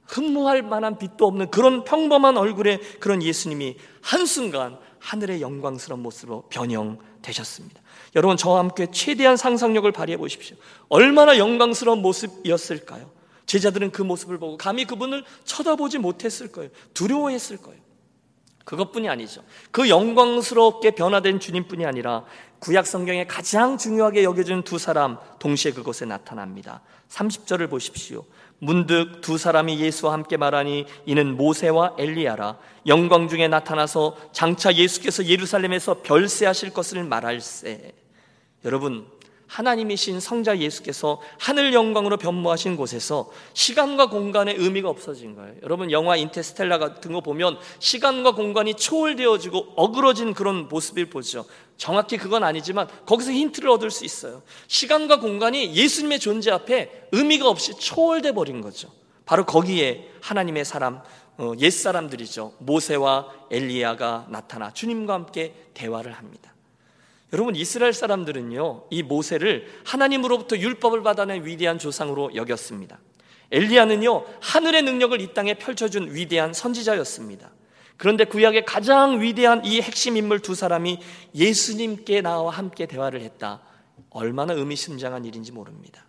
흠모할 0.06 0.62
만한 0.62 0.98
빛도 0.98 1.26
없는 1.26 1.50
그런 1.50 1.84
평범한 1.84 2.36
얼굴의 2.36 2.80
그런 3.00 3.22
예수님이 3.22 3.76
한순간 4.00 4.78
하늘의 5.02 5.40
영광스러운 5.40 6.00
모습으로 6.00 6.44
변형되셨습니다. 6.48 7.82
여러분 8.14 8.36
저와 8.36 8.60
함께 8.60 8.86
최대한 8.90 9.36
상상력을 9.36 9.90
발휘해 9.90 10.16
보십시오. 10.16 10.56
얼마나 10.88 11.38
영광스러운 11.38 12.00
모습이었을까요? 12.00 13.10
제자들은 13.46 13.90
그 13.90 14.02
모습을 14.02 14.38
보고 14.38 14.56
감히 14.56 14.84
그분을 14.84 15.24
쳐다보지 15.44 15.98
못했을 15.98 16.52
거예요. 16.52 16.70
두려워했을 16.94 17.56
거예요. 17.58 17.80
그것뿐이 18.64 19.08
아니죠. 19.08 19.42
그 19.70 19.88
영광스럽게 19.88 20.92
변화된 20.92 21.40
주님뿐이 21.40 21.84
아니라 21.86 22.24
구약 22.58 22.86
성경에 22.86 23.26
가장 23.26 23.76
중요하게 23.76 24.22
여겨지는 24.24 24.62
두 24.62 24.78
사람 24.78 25.18
동시에 25.38 25.72
그곳에 25.72 26.04
나타납니다. 26.04 26.80
30절을 27.08 27.68
보십시오. 27.68 28.24
문득 28.58 29.20
두 29.20 29.38
사람이 29.38 29.80
예수와 29.80 30.12
함께 30.12 30.36
말하니 30.36 30.86
이는 31.04 31.36
모세와 31.36 31.96
엘리야라 31.98 32.58
영광 32.86 33.26
중에 33.28 33.48
나타나서 33.48 34.16
장차 34.30 34.72
예수께서 34.72 35.26
예루살렘에서 35.26 36.02
별세하실 36.02 36.70
것을 36.72 37.02
말할세. 37.02 37.92
여러분 38.64 39.08
하나님이신 39.52 40.18
성자 40.18 40.58
예수께서 40.58 41.20
하늘 41.38 41.74
영광으로 41.74 42.16
변모하신 42.16 42.74
곳에서 42.76 43.30
시간과 43.52 44.08
공간의 44.08 44.54
의미가 44.56 44.88
없어진 44.88 45.34
거예요. 45.34 45.54
여러분 45.62 45.90
영화 45.90 46.16
인테스텔라 46.16 46.78
같은 46.78 47.12
거 47.12 47.20
보면 47.20 47.58
시간과 47.78 48.34
공간이 48.34 48.74
초월되어지고 48.74 49.74
어그러진 49.76 50.32
그런 50.32 50.68
모습을 50.68 51.10
보죠. 51.10 51.44
정확히 51.76 52.16
그건 52.16 52.44
아니지만 52.44 52.88
거기서 53.04 53.32
힌트를 53.32 53.68
얻을 53.68 53.90
수 53.90 54.06
있어요. 54.06 54.42
시간과 54.68 55.20
공간이 55.20 55.74
예수님의 55.74 56.18
존재 56.18 56.50
앞에 56.50 57.08
의미가 57.12 57.46
없이 57.46 57.74
초월돼 57.78 58.32
버린 58.32 58.62
거죠. 58.62 58.88
바로 59.26 59.44
거기에 59.44 60.08
하나님의 60.22 60.64
사람 60.64 61.02
어, 61.36 61.52
옛 61.58 61.70
사람들이죠. 61.70 62.54
모세와 62.58 63.28
엘리야가 63.50 64.28
나타나 64.30 64.72
주님과 64.72 65.12
함께 65.12 65.54
대화를 65.74 66.12
합니다. 66.12 66.51
여러분 67.32 67.56
이스라엘 67.56 67.92
사람들은요 67.92 68.84
이 68.90 69.02
모세를 69.02 69.66
하나님으로부터 69.84 70.56
율법을 70.56 71.02
받아낸 71.02 71.44
위대한 71.46 71.78
조상으로 71.78 72.34
여겼습니다. 72.34 72.98
엘리야는요 73.50 74.24
하늘의 74.40 74.82
능력을 74.82 75.20
이 75.20 75.34
땅에 75.34 75.54
펼쳐준 75.54 76.14
위대한 76.14 76.52
선지자였습니다. 76.52 77.50
그런데 77.96 78.24
구약의 78.24 78.64
가장 78.64 79.20
위대한 79.20 79.64
이 79.64 79.80
핵심 79.80 80.16
인물 80.16 80.40
두 80.40 80.54
사람이 80.54 80.98
예수님께 81.34 82.20
나와 82.20 82.50
함께 82.50 82.86
대화를 82.86 83.20
했다. 83.20 83.62
얼마나 84.10 84.52
의미심장한 84.54 85.24
일인지 85.24 85.52
모릅니다. 85.52 86.06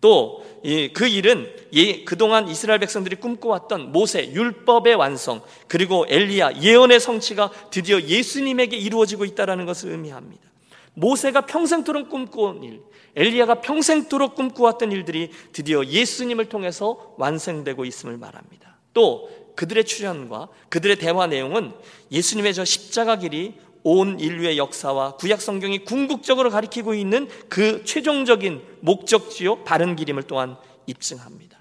또 0.00 0.42
그 0.92 1.06
일은 1.06 1.50
그동안 2.04 2.48
이스라엘 2.48 2.78
백성들이 2.80 3.16
꿈꿔왔던 3.16 3.92
모세 3.92 4.30
율법의 4.32 4.94
완성 4.94 5.42
그리고 5.66 6.04
엘리야 6.08 6.60
예언의 6.60 7.00
성취가 7.00 7.50
드디어 7.70 8.00
예수님에게 8.00 8.76
이루어지고 8.76 9.24
있다는 9.24 9.66
것을 9.66 9.90
의미합니다. 9.90 10.47
모세가 10.98 11.42
평생토록 11.46 12.08
꿈꿔온 12.08 12.64
일, 12.64 12.82
엘리야가 13.16 13.60
평생토록 13.60 14.34
꿈꾸었던 14.34 14.92
일들이 14.92 15.30
드디어 15.52 15.84
예수님을 15.84 16.46
통해서 16.46 17.14
완성되고 17.18 17.84
있음을 17.84 18.16
말합니다. 18.16 18.76
또 18.94 19.28
그들의 19.56 19.84
출현과 19.84 20.48
그들의 20.68 20.96
대화 20.96 21.26
내용은 21.26 21.72
예수님의 22.12 22.54
저 22.54 22.64
십자가 22.64 23.16
길이 23.16 23.54
온 23.82 24.20
인류의 24.20 24.58
역사와 24.58 25.16
구약 25.16 25.40
성경이 25.40 25.84
궁극적으로 25.84 26.50
가리키고 26.50 26.94
있는 26.94 27.28
그 27.48 27.84
최종적인 27.84 28.62
목적지요 28.80 29.64
바른 29.64 29.96
길임을 29.96 30.24
또한 30.24 30.56
입증합니다. 30.86 31.58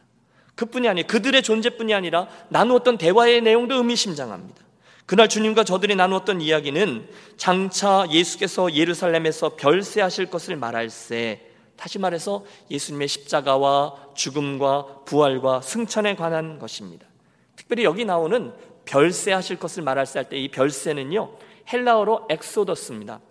그뿐이 0.55 0.89
아니 0.89 1.05
그들의 1.05 1.41
존재뿐이 1.43 1.93
아니라 1.93 2.27
나누었던 2.49 2.97
대화의 2.97 3.41
내용도 3.41 3.75
의미심장합니다. 3.75 4.66
그날 5.07 5.29
주님과 5.29 5.63
저들이 5.63 5.95
나누었던 5.95 6.41
이야기는 6.41 7.07
장차 7.37 8.05
예수께서 8.11 8.73
예루살렘에서 8.75 9.55
별세하실 9.55 10.25
것을 10.29 10.57
말할세 10.57 11.41
다시 11.77 11.97
말해서 11.97 12.43
예수님의 12.69 13.07
십자가와 13.07 14.11
죽음과 14.15 15.03
부활과 15.05 15.61
승천에 15.61 16.15
관한 16.17 16.59
것입니다. 16.59 17.07
특별히 17.55 17.85
여기 17.85 18.03
나오는 18.03 18.53
별세하실 18.85 19.59
것을 19.59 19.83
말할새 19.83 20.19
할 20.19 20.29
때 20.29 20.37
이 20.37 20.49
별세는요 20.49 21.31
헬라어로 21.71 22.27
Exodus입니다. 22.29 23.21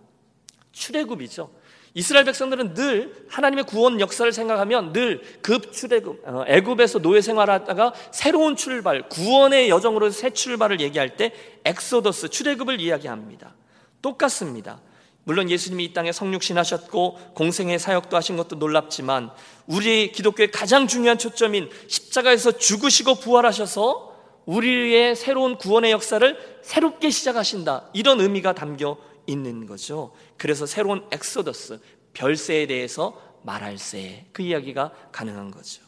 출애굽이죠. 0.73 1.51
이스라엘 1.97 2.27
백성들은 2.27 2.75
늘 2.75 3.25
하나님의 3.31 3.65
구원 3.65 4.01
역사를 4.01 4.31
생각하면 4.31 4.93
늘 4.93 5.23
그 5.41 5.61
출애굽, 5.61 6.21
어, 6.27 6.45
애굽에서 6.47 6.99
노예 6.99 7.23
생활하다가 7.23 7.95
새로운 8.11 8.55
출발, 8.55 9.09
구원의 9.09 9.71
여정으로 9.71 10.11
새 10.11 10.29
출발을 10.29 10.83
얘기할 10.83 11.17
때 11.17 11.33
엑소더스, 11.65 12.29
출애굽을 12.29 12.83
이야기합니다. 12.83 13.55
똑같습니다. 14.03 14.79
물론 15.25 15.49
예수님이 15.49 15.85
이 15.85 15.93
땅에 15.95 16.13
성육신하셨고 16.13 17.33
공생애 17.35 17.79
사역도 17.79 18.15
하신 18.15 18.37
것도 18.37 18.57
놀랍지만 18.57 19.31
우리 19.67 20.13
기독교의 20.13 20.51
가장 20.51 20.87
중요한 20.87 21.17
초점인 21.17 21.71
십자가에서 21.89 22.53
죽으시고 22.53 23.21
부활하셔서 23.21 24.15
우리의 24.45 25.17
새로운 25.17 25.57
구원의 25.57 25.93
역사를 25.93 26.61
새롭게 26.61 27.09
시작하신다. 27.09 27.89
이런 27.95 28.21
의미가 28.21 28.53
담겨 28.53 28.99
있는 29.27 29.67
거죠. 29.67 30.15
그래서 30.37 30.67
새로운 30.67 31.05
엑소더스, 31.11 31.81
별세에 32.13 32.67
대해서 32.67 33.21
말할새 33.43 34.27
그 34.33 34.43
이야기가 34.43 34.93
가능한 35.13 35.51
거죠. 35.51 35.83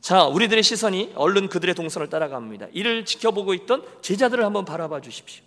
자, 0.00 0.24
우리들의 0.24 0.62
시선이 0.62 1.12
얼른 1.16 1.48
그들의 1.48 1.74
동선을 1.74 2.08
따라갑니다. 2.08 2.68
이를 2.72 3.04
지켜보고 3.04 3.54
있던 3.54 3.84
제자들을 4.02 4.44
한번 4.44 4.64
바라봐 4.64 5.00
주십시오. 5.00 5.44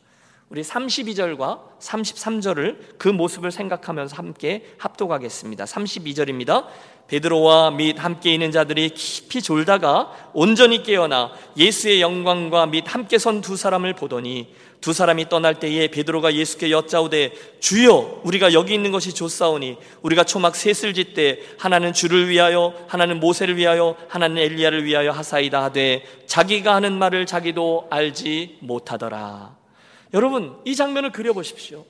우리 0.49 0.63
32절과 0.63 1.79
33절을 1.79 2.97
그 2.97 3.07
모습을 3.07 3.51
생각하면서 3.51 4.15
함께 4.15 4.75
합독하겠습니다. 4.79 5.63
32절입니다. 5.63 6.65
베드로와 7.09 7.71
및 7.71 8.03
함께 8.03 8.33
있는 8.33 8.51
자들이 8.51 8.91
깊이 8.91 9.41
졸다가 9.41 10.11
온전히 10.33 10.83
깨어나 10.83 11.31
예수의 11.57 12.01
영광과 12.01 12.67
및 12.67 12.85
함께 12.87 13.17
선 13.17 13.41
두 13.41 13.57
사람을 13.57 13.93
보더니 13.95 14.53
두 14.79 14.93
사람이 14.93 15.27
떠날 15.27 15.59
때에 15.59 15.87
베드로가 15.87 16.33
예수께 16.35 16.71
여짜오되 16.71 17.33
주여 17.59 18.21
우리가 18.23 18.53
여기 18.53 18.73
있는 18.73 18.91
것이 18.91 19.13
좋사오니 19.13 19.77
우리가 20.03 20.23
초막 20.23 20.55
셋을 20.55 20.93
짓되 20.93 21.41
하나는 21.57 21.93
주를 21.93 22.29
위하여 22.29 22.73
하나는 22.87 23.19
모세를 23.19 23.57
위하여 23.57 23.95
하나는 24.07 24.37
엘리야를 24.37 24.85
위하여 24.85 25.11
하사이다 25.11 25.63
하되 25.63 26.05
자기가 26.27 26.75
하는 26.75 26.93
말을 26.97 27.25
자기도 27.25 27.87
알지 27.89 28.59
못하더라. 28.61 29.57
여러분 30.13 30.57
이 30.63 30.75
장면을 30.75 31.11
그려보십시오. 31.11 31.85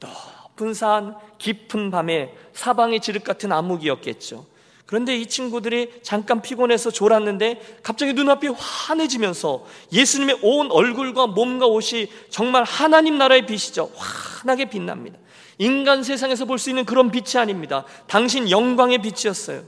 높은 0.00 0.74
산 0.74 1.16
깊은 1.38 1.90
밤에 1.90 2.34
사방이 2.52 3.00
지륵 3.00 3.24
같은 3.24 3.50
암흑이었겠죠 3.50 4.46
그런데 4.88 5.14
이 5.18 5.26
친구들이 5.26 6.00
잠깐 6.00 6.40
피곤해서 6.40 6.90
졸았는데 6.90 7.80
갑자기 7.82 8.14
눈앞이 8.14 8.48
환해지면서 8.56 9.66
예수님의 9.92 10.38
온 10.40 10.72
얼굴과 10.72 11.26
몸과 11.26 11.66
옷이 11.66 12.08
정말 12.30 12.64
하나님 12.64 13.18
나라의 13.18 13.44
빛이죠. 13.44 13.90
환하게 13.94 14.70
빛납니다. 14.70 15.18
인간 15.58 16.02
세상에서 16.02 16.46
볼 16.46 16.56
수 16.56 16.70
있는 16.70 16.86
그런 16.86 17.10
빛이 17.10 17.38
아닙니다. 17.38 17.84
당신 18.06 18.48
영광의 18.48 19.02
빛이었어요. 19.02 19.62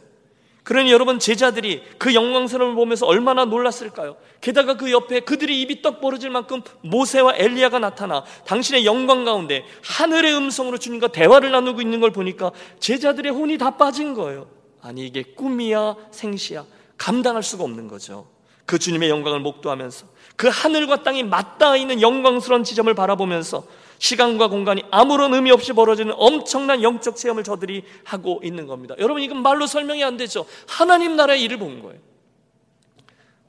그러니 0.62 0.90
여러분 0.90 1.18
제자들이 1.18 1.82
그 1.98 2.14
영광스러움을 2.14 2.74
보면서 2.74 3.04
얼마나 3.04 3.44
놀랐을까요? 3.44 4.16
게다가 4.40 4.78
그 4.78 4.90
옆에 4.90 5.20
그들이 5.20 5.60
입이 5.60 5.82
떡 5.82 6.00
벌어질 6.00 6.30
만큼 6.30 6.62
모세와 6.80 7.34
엘리야가 7.36 7.78
나타나 7.78 8.24
당신의 8.46 8.86
영광 8.86 9.26
가운데 9.26 9.66
하늘의 9.84 10.34
음성으로 10.34 10.78
주님과 10.78 11.08
대화를 11.08 11.50
나누고 11.50 11.82
있는 11.82 12.00
걸 12.00 12.10
보니까 12.10 12.52
제자들의 12.78 13.32
혼이 13.32 13.58
다 13.58 13.76
빠진 13.76 14.14
거예요. 14.14 14.59
아니 14.82 15.06
이게 15.06 15.22
꿈이야 15.22 15.96
생시야 16.10 16.64
감당할 16.96 17.42
수가 17.42 17.64
없는 17.64 17.88
거죠. 17.88 18.26
그 18.66 18.78
주님의 18.78 19.10
영광을 19.10 19.40
목도하면서 19.40 20.06
그 20.36 20.48
하늘과 20.48 21.02
땅이 21.02 21.24
맞닿아 21.24 21.76
있는 21.76 22.00
영광스러운 22.00 22.62
지점을 22.62 22.92
바라보면서 22.94 23.64
시간과 23.98 24.48
공간이 24.48 24.82
아무런 24.90 25.34
의미 25.34 25.50
없이 25.50 25.72
벌어지는 25.72 26.14
엄청난 26.16 26.82
영적 26.82 27.16
체험을 27.16 27.44
저들이 27.44 27.84
하고 28.04 28.40
있는 28.42 28.66
겁니다. 28.66 28.94
여러분 28.98 29.22
이건 29.22 29.42
말로 29.42 29.66
설명이 29.66 30.02
안 30.04 30.16
되죠. 30.16 30.46
하나님 30.66 31.16
나라의 31.16 31.42
일을 31.42 31.58
본 31.58 31.82
거예요. 31.82 31.98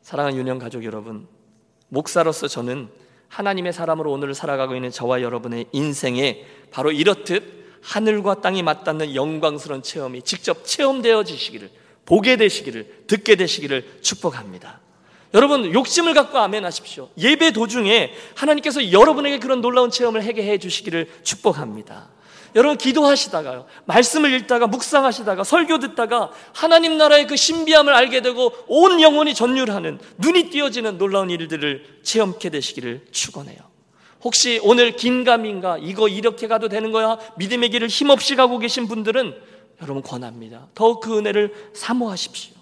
사랑하는 0.02 0.38
유년 0.38 0.60
가족 0.60 0.84
여러분, 0.84 1.28
목사로서 1.88 2.48
저는 2.48 2.89
하나님의 3.30 3.72
사람으로 3.72 4.12
오늘을 4.12 4.34
살아가고 4.34 4.76
있는 4.76 4.91
저와 4.91 5.22
여러분의 5.22 5.67
인생에 5.72 6.46
바로 6.72 6.91
이렇듯 6.91 7.61
하늘과 7.82 8.41
땅이 8.41 8.63
맞닿는 8.63 9.15
영광스러운 9.15 9.84
체험이 9.84 10.22
직접 10.22 10.65
체험되어지시기를 10.65 11.70
보게 12.06 12.36
되시기를 12.36 13.04
듣게 13.08 13.36
되시기를 13.36 14.00
축복합니다. 14.02 14.80
여러분 15.34 15.74
욕심을 15.74 16.13
갖고 16.13 16.38
아멘 16.38 16.65
하십시오. 16.65 17.10
예배 17.17 17.52
도중에 17.52 18.13
하나님께서 18.36 18.91
여러분에게 18.91 19.39
그런 19.39 19.62
놀라운 19.62 19.89
체험을 19.89 20.26
하게 20.26 20.44
해 20.44 20.58
주시기를 20.58 21.10
축복합니다. 21.24 22.10
여러분 22.56 22.78
기도하시다가요. 22.78 23.65
말씀을 23.86 24.34
읽다가 24.34 24.67
묵상하시다가 24.67 25.46
설교 25.46 25.80
듣다가 25.80 26.32
하나님 26.54 26.98
나라의 26.98 27.28
그 27.28 27.38
신비함을 27.38 27.94
알게 27.94 28.22
되고 28.22 28.54
온 28.67 29.00
영혼이 29.00 29.34
전율하는 29.34 30.00
눈이 30.17 30.50
띄어지는 30.50 30.98
놀라운 30.98 31.30
일들을 31.30 32.02
체험케 32.04 32.50
되시기를 32.50 33.06
축원해요. 33.12 33.70
혹시 34.23 34.60
오늘 34.63 34.95
긴가민가 34.95 35.77
이거 35.79 36.07
이렇게 36.07 36.47
가도 36.47 36.69
되는 36.69 36.91
거야? 36.91 37.17
믿음의 37.38 37.69
길을 37.69 37.88
힘없이 37.88 38.36
가고 38.36 38.60
계신 38.60 38.88
분들은 38.88 39.36
여러분 39.81 40.03
권합니다. 40.03 40.67
더욱 40.75 41.01
그 41.01 41.17
은혜를 41.17 41.71
사모하십시오. 41.73 42.53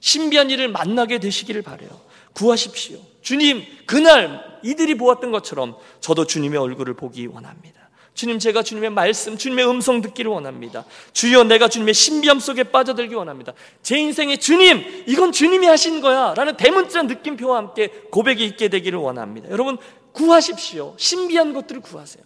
신비한 0.00 0.50
일을 0.50 0.68
만나게 0.68 1.18
되시기를 1.18 1.62
바래요. 1.62 1.90
구하십시오. 2.34 2.98
주님, 3.20 3.64
그날 3.84 4.60
이들이 4.62 4.96
보았던 4.96 5.32
것처럼 5.32 5.76
저도 6.00 6.24
주님의 6.24 6.58
얼굴을 6.58 6.94
보기 6.94 7.26
원합니다. 7.26 7.78
주님, 8.14 8.40
제가 8.40 8.64
주님의 8.64 8.90
말씀, 8.90 9.38
주님의 9.38 9.68
음성 9.68 10.00
듣기를 10.00 10.30
원합니다. 10.30 10.84
주여, 11.12 11.44
내가 11.44 11.68
주님의 11.68 11.94
신비함 11.94 12.40
속에 12.40 12.64
빠져들기 12.64 13.14
원합니다. 13.14 13.52
제 13.82 13.96
인생에 13.96 14.38
주님, 14.38 15.04
이건 15.06 15.30
주님이 15.30 15.68
하신 15.68 16.00
거야. 16.00 16.34
라는 16.34 16.56
대문자 16.56 17.02
느낌표와 17.02 17.56
함께 17.58 17.88
고백이 18.10 18.44
있게 18.44 18.68
되기를 18.68 18.98
원합니다. 18.98 19.48
여러분, 19.50 19.78
구하십시오. 20.12 20.94
신비한 20.96 21.52
것들을 21.52 21.80
구하세요. 21.80 22.24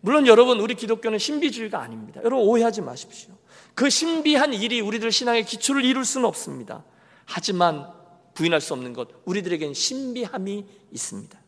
물론 0.00 0.26
여러분, 0.26 0.60
우리 0.60 0.74
기독교는 0.74 1.18
신비주의가 1.18 1.80
아닙니다. 1.80 2.20
여러분, 2.24 2.46
오해하지 2.46 2.82
마십시오. 2.82 3.30
그 3.74 3.88
신비한 3.88 4.52
일이 4.52 4.80
우리들 4.80 5.10
신앙의 5.10 5.44
기초를 5.44 5.84
이룰 5.84 6.04
수는 6.04 6.26
없습니다. 6.26 6.84
하지만 7.24 7.88
부인할 8.34 8.60
수 8.60 8.74
없는 8.74 8.92
것, 8.92 9.08
우리들에겐 9.24 9.74
신비함이 9.74 10.66
있습니다. 10.92 11.38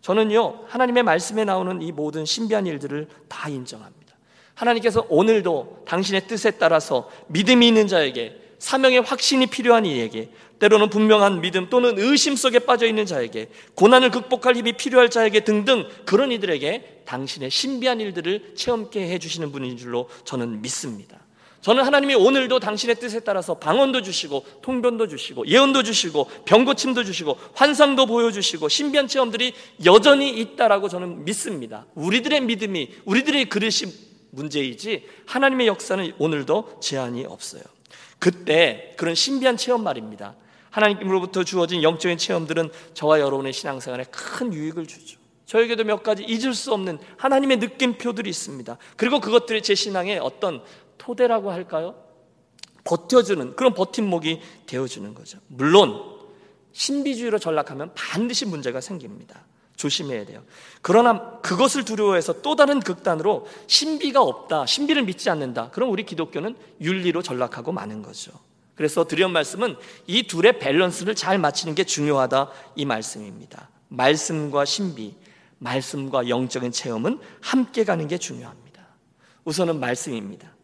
저는요, 0.00 0.66
하나님의 0.68 1.02
말씀에 1.02 1.44
나오는 1.44 1.82
이 1.82 1.92
모든 1.92 2.24
신비한 2.24 2.66
일들을 2.66 3.08
다 3.28 3.48
인정합니다. 3.48 4.14
하나님께서 4.54 5.06
오늘도 5.08 5.84
당신의 5.86 6.26
뜻에 6.26 6.52
따라서 6.52 7.10
믿음이 7.28 7.66
있는 7.66 7.86
자에게 7.86 8.54
사명의 8.58 9.00
확신이 9.00 9.46
필요한 9.46 9.86
이에게 9.86 10.30
때로는 10.60 10.90
분명한 10.90 11.40
믿음 11.40 11.68
또는 11.68 11.98
의심 11.98 12.36
속에 12.36 12.60
빠져 12.60 12.86
있는 12.86 13.06
자에게 13.06 13.48
고난을 13.74 14.10
극복할 14.10 14.56
힘이 14.56 14.74
필요할 14.74 15.10
자에게 15.10 15.40
등등 15.40 15.88
그런 16.04 16.30
이들에게 16.30 17.02
당신의 17.06 17.50
신비한 17.50 18.00
일들을 18.00 18.52
체험케 18.54 19.00
해 19.00 19.18
주시는 19.18 19.50
분인 19.50 19.76
줄로 19.76 20.08
저는 20.24 20.62
믿습니다. 20.62 21.18
저는 21.62 21.84
하나님이 21.84 22.14
오늘도 22.14 22.60
당신의 22.60 22.96
뜻에 22.96 23.20
따라서 23.20 23.54
방언도 23.54 24.00
주시고 24.02 24.46
통변도 24.62 25.08
주시고 25.08 25.46
예언도 25.46 25.82
주시고 25.82 26.26
병고침도 26.46 27.04
주시고 27.04 27.36
환상도 27.54 28.06
보여주시고 28.06 28.68
신비한 28.68 29.08
체험들이 29.08 29.52
여전히 29.84 30.30
있다라고 30.40 30.88
저는 30.88 31.24
믿습니다. 31.24 31.86
우리들의 31.94 32.40
믿음이 32.42 32.90
우리들의 33.04 33.48
그릇이 33.50 33.92
문제이지 34.30 35.04
하나님의 35.26 35.66
역사는 35.66 36.12
오늘도 36.18 36.80
제한이 36.80 37.26
없어요. 37.26 37.62
그때 38.18 38.94
그런 38.96 39.14
신비한 39.14 39.56
체험 39.56 39.82
말입니다. 39.82 40.36
하나님으로부터 40.70 41.44
주어진 41.44 41.82
영적인 41.82 42.18
체험들은 42.18 42.70
저와 42.94 43.20
여러분의 43.20 43.52
신앙생활에 43.52 44.04
큰 44.10 44.52
유익을 44.54 44.86
주죠. 44.86 45.18
저에게도 45.46 45.84
몇 45.84 46.02
가지 46.02 46.22
잊을 46.24 46.54
수 46.54 46.72
없는 46.72 46.98
하나님의 47.16 47.58
느낌표들이 47.58 48.30
있습니다. 48.30 48.76
그리고 48.96 49.20
그것들이 49.20 49.62
제 49.62 49.74
신앙의 49.74 50.20
어떤 50.20 50.62
토대라고 50.96 51.50
할까요? 51.50 51.96
버텨주는 52.84 53.56
그런 53.56 53.74
버팀목이 53.74 54.40
되어주는 54.66 55.12
거죠. 55.14 55.38
물론 55.48 56.20
신비주의로 56.72 57.38
전락하면 57.38 57.92
반드시 57.94 58.46
문제가 58.46 58.80
생깁니다. 58.80 59.44
조심해야 59.76 60.26
돼요. 60.26 60.42
그러나 60.82 61.40
그것을 61.40 61.84
두려워해서 61.84 62.42
또 62.42 62.54
다른 62.54 62.80
극단으로 62.80 63.46
신비가 63.66 64.20
없다, 64.20 64.66
신비를 64.66 65.02
믿지 65.04 65.30
않는다. 65.30 65.70
그럼 65.70 65.90
우리 65.90 66.04
기독교는 66.04 66.54
윤리로 66.80 67.22
전락하고 67.22 67.72
마는 67.72 68.02
거죠. 68.02 68.32
그래서 68.80 69.04
드린 69.04 69.30
말씀은 69.32 69.76
이 70.06 70.22
둘의 70.22 70.58
밸런스를 70.58 71.14
잘 71.14 71.36
맞추는 71.36 71.74
게 71.74 71.84
중요하다 71.84 72.48
이 72.76 72.86
말씀입니다. 72.86 73.68
말씀과 73.88 74.64
신비, 74.64 75.16
말씀과 75.58 76.30
영적인 76.30 76.72
체험은 76.72 77.18
함께 77.42 77.84
가는 77.84 78.08
게 78.08 78.16
중요합니다. 78.16 78.80
우선은 79.44 79.80
말씀입니다. 79.80 80.54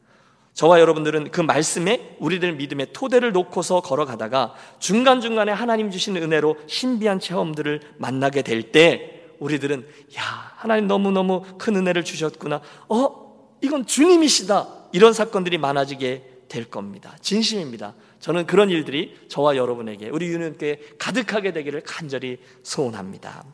저와 0.55 0.81
여러분들은 0.81 1.31
그 1.31 1.43
말씀에 1.43 2.17
우리들 2.19 2.55
믿음의 2.55 2.95
토대를 2.95 3.33
놓고서 3.33 3.83
걸어가다가 3.83 4.55
중간중간에 4.79 5.53
하나님 5.53 5.91
주신 5.91 6.17
은혜로 6.17 6.57
신비한 6.67 7.21
체험들을 7.21 7.97
만나게 7.99 8.41
될 8.41 8.73
때 8.73 9.35
우리들은 9.41 9.87
야, 10.17 10.23
하나님 10.57 10.87
너무너무 10.87 11.43
큰 11.59 11.77
은혜를 11.77 12.03
주셨구나. 12.03 12.63
어, 12.89 13.57
이건 13.61 13.85
주님이시다. 13.85 14.69
이런 14.93 15.13
사건들이 15.13 15.59
많아지게 15.59 16.37
될 16.49 16.65
겁니다. 16.65 17.17
진심입니다. 17.21 17.95
저는 18.27 18.45
그런 18.47 18.71
일들이 18.71 19.17
저와 19.29 19.55
여러분에게 19.55 20.09
우리 20.09 20.27
유년교회 20.27 20.81
가득하게 20.99 21.53
되기를 21.53 21.83
간절히 21.83 22.41
소원합니다. 22.65 23.45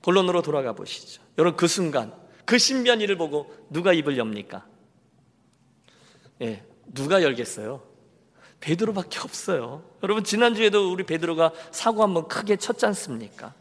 본론으로 0.00 0.42
돌아가 0.42 0.74
보시죠. 0.74 1.20
여러분 1.38 1.56
그 1.56 1.66
순간 1.66 2.14
그 2.44 2.56
신비한 2.56 3.00
일을 3.00 3.16
보고 3.16 3.52
누가 3.68 3.92
입을 3.92 4.16
엽니까? 4.16 4.64
예, 6.40 6.62
누가 6.94 7.20
열겠어요? 7.20 7.82
베드로밖에 8.60 9.18
없어요. 9.24 9.82
여러분 10.04 10.22
지난주에도 10.22 10.92
우리 10.92 11.02
베드로가 11.02 11.50
사고 11.72 12.04
한번 12.04 12.28
크게 12.28 12.54
쳤지 12.54 12.86
않습니까? 12.86 13.54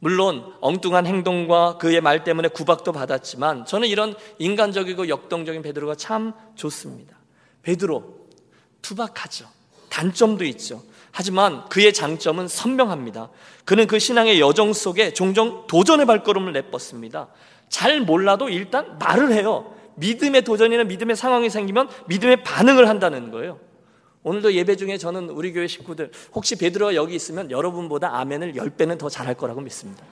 물론 0.00 0.52
엉뚱한 0.60 1.06
행동과 1.06 1.78
그의 1.78 2.00
말 2.00 2.24
때문에 2.24 2.48
구박도 2.48 2.90
받았지만 2.90 3.64
저는 3.64 3.86
이런 3.86 4.16
인간적이고 4.40 5.08
역동적인 5.08 5.62
베드로가 5.62 5.94
참 5.94 6.32
좋습니다. 6.56 7.16
베드로 7.62 8.19
투박하죠. 8.82 9.46
단점도 9.88 10.44
있죠. 10.44 10.82
하지만 11.12 11.68
그의 11.68 11.92
장점은 11.92 12.48
선명합니다. 12.48 13.30
그는 13.64 13.86
그 13.86 13.98
신앙의 13.98 14.40
여정 14.40 14.72
속에 14.72 15.12
종종 15.12 15.66
도전의 15.66 16.06
발걸음을 16.06 16.52
내뻗습니다. 16.52 17.28
잘 17.68 18.00
몰라도 18.00 18.48
일단 18.48 18.98
말을 18.98 19.32
해요. 19.32 19.74
믿음의 19.96 20.42
도전이나 20.42 20.84
믿음의 20.84 21.16
상황이 21.16 21.50
생기면 21.50 21.88
믿음의 22.06 22.42
반응을 22.42 22.88
한다는 22.88 23.30
거예요. 23.30 23.58
오늘도 24.22 24.52
예배 24.52 24.76
중에 24.76 24.98
저는 24.98 25.30
우리 25.30 25.52
교회 25.52 25.66
식구들 25.66 26.10
혹시 26.34 26.56
베드로가 26.56 26.94
여기 26.94 27.14
있으면 27.14 27.50
여러분보다 27.50 28.18
아멘을 28.18 28.52
10배는 28.52 28.98
더 28.98 29.08
잘할 29.08 29.34
거라고 29.34 29.60
믿습니다. 29.62 30.04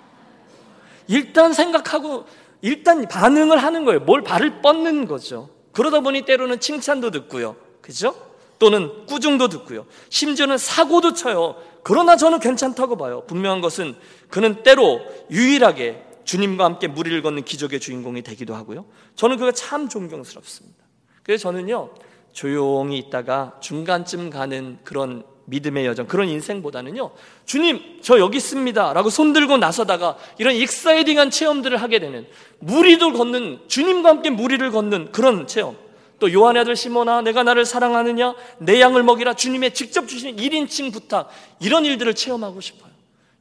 일단 1.07 1.53
생각하고 1.53 2.27
일단 2.61 3.07
반응을 3.07 3.63
하는 3.63 3.85
거예요. 3.85 4.01
뭘 4.01 4.23
발을 4.23 4.63
뻗는 4.63 5.07
거죠. 5.07 5.51
그러다 5.73 6.01
보니 6.01 6.23
때로는 6.23 6.61
칭찬도 6.61 7.11
듣고요. 7.11 7.57
그죠? 7.81 8.28
또는 8.59 9.07
꾸중도 9.07 9.49
듣고요. 9.49 9.87
심지어는 10.09 10.59
사고도 10.59 11.15
쳐요. 11.15 11.57
그러나 11.83 12.17
저는 12.17 12.41
괜찮다고 12.41 12.97
봐요. 12.97 13.23
분명한 13.27 13.61
것은 13.61 13.97
그는 14.29 14.63
때로 14.63 15.01
유일하게 15.31 16.05
주님과 16.25 16.65
함께 16.65 16.89
무리를 16.89 17.23
걷는 17.23 17.45
기적의 17.45 17.81
주인공이 17.81 18.23
되기도 18.23 18.55
하고요. 18.55 18.85
저는 19.15 19.39
그가 19.39 19.53
참 19.53 19.89
존경스럽습니다. 19.89 20.77
그래서 21.23 21.43
저는요, 21.43 21.91
조용히 22.33 22.99
있다가 22.99 23.57
중간쯤 23.61 24.31
가는 24.31 24.79
그런 24.85 25.25
믿음의 25.47 25.87
여정, 25.87 26.07
그런 26.07 26.29
인생보다는요, 26.29 27.13
주님, 27.47 28.01
저 28.03 28.19
여기 28.19 28.37
있습니다. 28.37 28.93
라고 28.93 29.09
손들고 29.09 29.57
나서다가 29.57 30.19
이런 30.37 30.55
익사이딩한 30.55 31.31
체험들을 31.31 31.79
하게 31.79 31.99
되는, 32.01 32.27
무리도 32.59 33.15
걷는, 33.15 33.61
주님과 33.67 34.11
함께 34.11 34.29
무리를 34.29 34.71
걷는 34.71 35.13
그런 35.13 35.47
체험. 35.47 35.77
또 36.19 36.33
요한의 36.33 36.63
아들 36.63 36.77
시모나 36.77 37.23
내가 37.23 37.43
나를 37.43 37.65
사랑하느냐 37.65 38.35
내 38.59 38.81
양을 38.81 39.03
먹이라 39.03 39.35
주님의 39.35 39.75
직접 39.75 40.09
주신 40.09 40.37
1인칭 40.37 40.93
부탁 40.93 41.31
이런 41.61 41.85
일들을 41.85 42.15
체험하고 42.15 42.61
싶어요. 42.61 42.93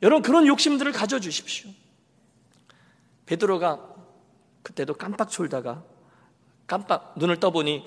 여러분 0.02 0.22
그런 0.22 0.46
욕심들을 0.48 0.92
가져 0.92 1.20
주십시오. 1.20 1.70
베드로가 3.26 3.80
그때도 4.62 4.94
깜빡 4.96 5.30
졸다가 5.30 5.84
깜빡 6.68 7.14
눈을 7.18 7.40
떠보니 7.40 7.86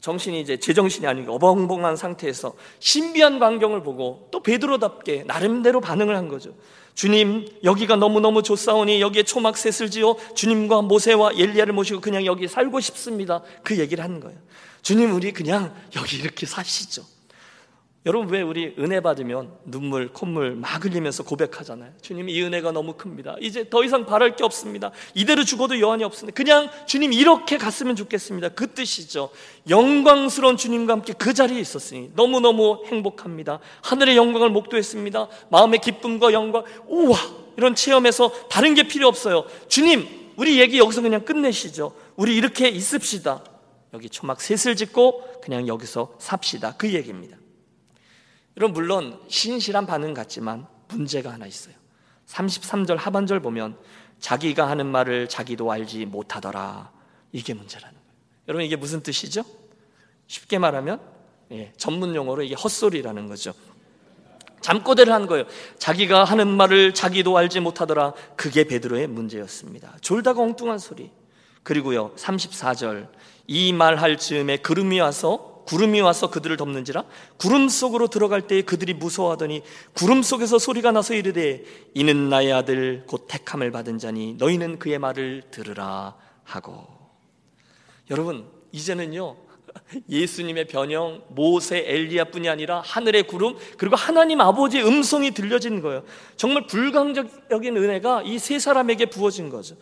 정신이 0.00 0.40
이제 0.40 0.56
제정신이 0.58 1.06
아니고 1.06 1.34
어벙벙한 1.34 1.96
상태에서 1.96 2.54
신비한 2.78 3.38
광경을 3.38 3.82
보고 3.82 4.28
또 4.30 4.40
베드로답게 4.42 5.24
나름대로 5.26 5.80
반응을 5.80 6.16
한 6.16 6.28
거죠. 6.28 6.54
주님 6.96 7.46
여기가 7.62 7.96
너무너무 7.96 8.42
좋사오니 8.42 9.02
여기에 9.02 9.24
초막 9.24 9.58
셋을 9.58 9.90
지어 9.90 10.16
주님과 10.34 10.80
모세와 10.82 11.32
엘리야를 11.34 11.74
모시고 11.74 12.00
그냥 12.00 12.24
여기 12.24 12.48
살고 12.48 12.80
싶습니다. 12.80 13.42
그 13.62 13.78
얘기를 13.78 14.02
하는 14.02 14.18
거예요. 14.18 14.36
주님 14.80 15.14
우리 15.14 15.30
그냥 15.32 15.74
여기 15.94 16.16
이렇게 16.16 16.46
사시죠. 16.46 17.04
여러분 18.06 18.28
왜 18.28 18.40
우리 18.40 18.72
은혜 18.78 19.00
받으면 19.00 19.50
눈물, 19.64 20.12
콧물 20.12 20.54
막 20.54 20.84
흘리면서 20.84 21.24
고백하잖아요. 21.24 21.90
주님 22.00 22.28
이 22.28 22.40
은혜가 22.40 22.70
너무 22.70 22.92
큽니다. 22.92 23.34
이제 23.40 23.68
더 23.68 23.82
이상 23.82 24.06
바랄 24.06 24.36
게 24.36 24.44
없습니다. 24.44 24.92
이대로 25.14 25.42
죽어도 25.42 25.80
여한이 25.80 26.04
없습니다. 26.04 26.36
그냥 26.36 26.70
주님 26.86 27.12
이렇게 27.12 27.58
갔으면 27.58 27.96
좋겠습니다. 27.96 28.50
그 28.50 28.68
뜻이죠. 28.68 29.30
영광스러운 29.68 30.56
주님과 30.56 30.92
함께 30.92 31.14
그 31.14 31.34
자리에 31.34 31.58
있었으니 31.58 32.12
너무너무 32.14 32.84
행복합니다. 32.86 33.58
하늘의 33.82 34.16
영광을 34.16 34.50
목도했습니다. 34.50 35.26
마음의 35.50 35.80
기쁨과 35.80 36.32
영광, 36.32 36.62
우와! 36.86 37.18
이런 37.56 37.74
체험에서 37.74 38.30
다른 38.48 38.74
게 38.74 38.84
필요 38.84 39.08
없어요. 39.08 39.46
주님, 39.66 40.06
우리 40.36 40.60
얘기 40.60 40.78
여기서 40.78 41.02
그냥 41.02 41.24
끝내시죠. 41.24 41.92
우리 42.14 42.36
이렇게 42.36 42.68
있읍시다. 42.68 43.42
여기 43.94 44.08
초막 44.08 44.40
셋을 44.40 44.76
짓고 44.76 45.40
그냥 45.42 45.66
여기서 45.66 46.14
삽시다. 46.20 46.74
그 46.76 46.92
얘기입니다. 46.92 47.36
여러분 48.56 48.72
물론 48.74 49.20
신실한 49.28 49.86
반응 49.86 50.14
같지만 50.14 50.66
문제가 50.88 51.32
하나 51.32 51.46
있어요. 51.46 51.74
33절 52.26 52.96
하반절 52.96 53.40
보면 53.40 53.76
자기가 54.18 54.68
하는 54.68 54.86
말을 54.86 55.28
자기도 55.28 55.70
알지 55.70 56.06
못하더라. 56.06 56.90
이게 57.32 57.54
문제라는 57.54 57.94
거예요. 57.94 58.06
여러분 58.48 58.64
이게 58.64 58.76
무슨 58.76 59.02
뜻이죠? 59.02 59.44
쉽게 60.26 60.58
말하면 60.58 61.00
예, 61.52 61.72
전문 61.76 62.14
용어로 62.14 62.42
이게 62.42 62.54
헛소리라는 62.54 63.28
거죠. 63.28 63.52
잠꼬대를 64.62 65.12
한 65.12 65.26
거예요. 65.26 65.44
자기가 65.78 66.24
하는 66.24 66.48
말을 66.48 66.94
자기도 66.94 67.36
알지 67.36 67.60
못하더라. 67.60 68.14
그게 68.36 68.64
베드로의 68.64 69.06
문제였습니다. 69.06 69.96
졸다가 70.00 70.40
엉뚱한 70.42 70.78
소리. 70.78 71.10
그리고요. 71.62 72.12
34절 72.16 73.08
이 73.48 73.72
말 73.72 73.96
할 73.96 74.16
즈음에 74.18 74.56
구름이 74.56 74.98
와서 74.98 75.55
구름이 75.66 76.00
와서 76.00 76.30
그들을 76.30 76.56
덮는지라 76.56 77.04
구름 77.36 77.68
속으로 77.68 78.08
들어갈 78.08 78.46
때에 78.46 78.62
그들이 78.62 78.94
무서워하더니 78.94 79.62
구름 79.92 80.22
속에서 80.22 80.58
소리가 80.58 80.92
나서 80.92 81.14
이르되 81.14 81.64
이는 81.94 82.28
나의 82.28 82.52
아들 82.52 83.04
곧 83.06 83.26
택함을 83.28 83.70
받은 83.70 83.98
자니 83.98 84.34
너희는 84.34 84.78
그의 84.78 84.98
말을 84.98 85.42
들으라 85.50 86.16
하고 86.44 86.86
여러분 88.10 88.46
이제는요 88.72 89.36
예수님의 90.08 90.68
변형, 90.68 91.22
모세, 91.28 91.84
엘리야뿐이 91.86 92.48
아니라 92.48 92.80
하늘의 92.80 93.24
구름 93.24 93.56
그리고 93.76 93.94
하나님 93.94 94.40
아버지의 94.40 94.86
음성이 94.86 95.32
들려진 95.32 95.82
거예요. 95.82 96.02
정말 96.36 96.66
불강적인 96.66 97.76
은혜가 97.76 98.22
이 98.22 98.38
세 98.38 98.58
사람에게 98.58 99.06
부어진 99.06 99.50
거죠. 99.50 99.76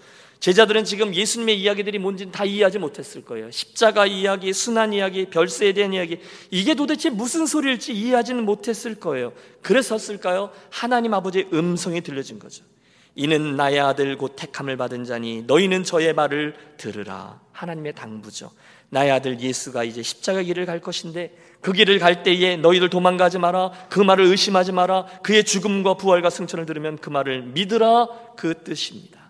제자들은 0.45 0.85
지금 0.85 1.15
예수님의 1.15 1.59
이야기들이 1.59 1.99
뭔지는 1.99 2.31
다 2.31 2.45
이해하지 2.45 2.79
못했을 2.79 3.25
거예요. 3.25 3.51
십자가 3.51 4.05
이야기, 4.05 4.53
순환 4.53 4.93
이야기, 4.93 5.25
별세에 5.31 5.73
대한 5.73 5.95
이야기 5.95 6.19
이게 6.51 6.75
도대체 6.75 7.09
무슨 7.09 7.47
소리일지 7.47 7.95
이해하지는 7.95 8.45
못했을 8.45 8.97
거예요. 8.97 9.33
그랬었을까요? 9.63 10.51
하나님 10.69 11.15
아버지의 11.15 11.49
음성이 11.55 12.03
들려진 12.03 12.39
거죠. 12.39 12.63
이는 13.15 13.57
나의 13.57 13.81
아들 13.81 14.19
곧 14.19 14.37
택함을 14.37 14.77
받은 14.77 15.05
자니 15.05 15.45
너희는 15.47 15.83
저의 15.83 16.13
말을 16.13 16.55
들으라. 16.77 17.41
하나님의 17.53 17.95
당부죠. 17.95 18.51
나의 18.91 19.13
아들 19.13 19.41
예수가 19.41 19.85
이제 19.85 20.03
십자가 20.03 20.43
길을 20.43 20.67
갈 20.67 20.79
것인데 20.79 21.35
그 21.63 21.73
길을 21.73 21.99
갈 21.99 22.23
때에 22.23 22.59
너희들 22.59 22.91
도망가지 22.91 23.39
마라. 23.39 23.71
그 23.89 23.99
말을 23.99 24.27
의심하지 24.27 24.73
마라. 24.73 25.07
그의 25.23 25.45
죽음과 25.45 25.95
부활과 25.95 26.29
승천을 26.29 26.67
들으면 26.67 26.99
그 26.99 27.09
말을 27.09 27.45
믿으라. 27.45 28.09
그 28.37 28.63
뜻입니다. 28.63 29.24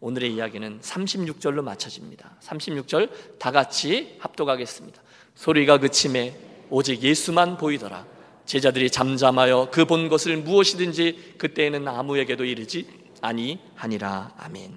오늘의 0.00 0.34
이야기는 0.34 0.80
36절로 0.80 1.62
맞춰집니다. 1.62 2.36
36절 2.42 3.10
다 3.38 3.50
같이 3.50 4.16
합독하겠습니다. 4.20 5.02
소리가 5.34 5.78
그침에 5.78 6.38
오직 6.70 7.02
예수만 7.02 7.56
보이더라. 7.56 8.06
제자들이 8.46 8.90
잠잠하여 8.90 9.68
그 9.70 9.84
본 9.84 10.08
것을 10.08 10.36
무엇이든지 10.38 11.34
그때에는 11.38 11.86
아무에게도 11.88 12.44
이르지 12.44 12.86
아니하니라. 13.20 14.34
아멘. 14.38 14.72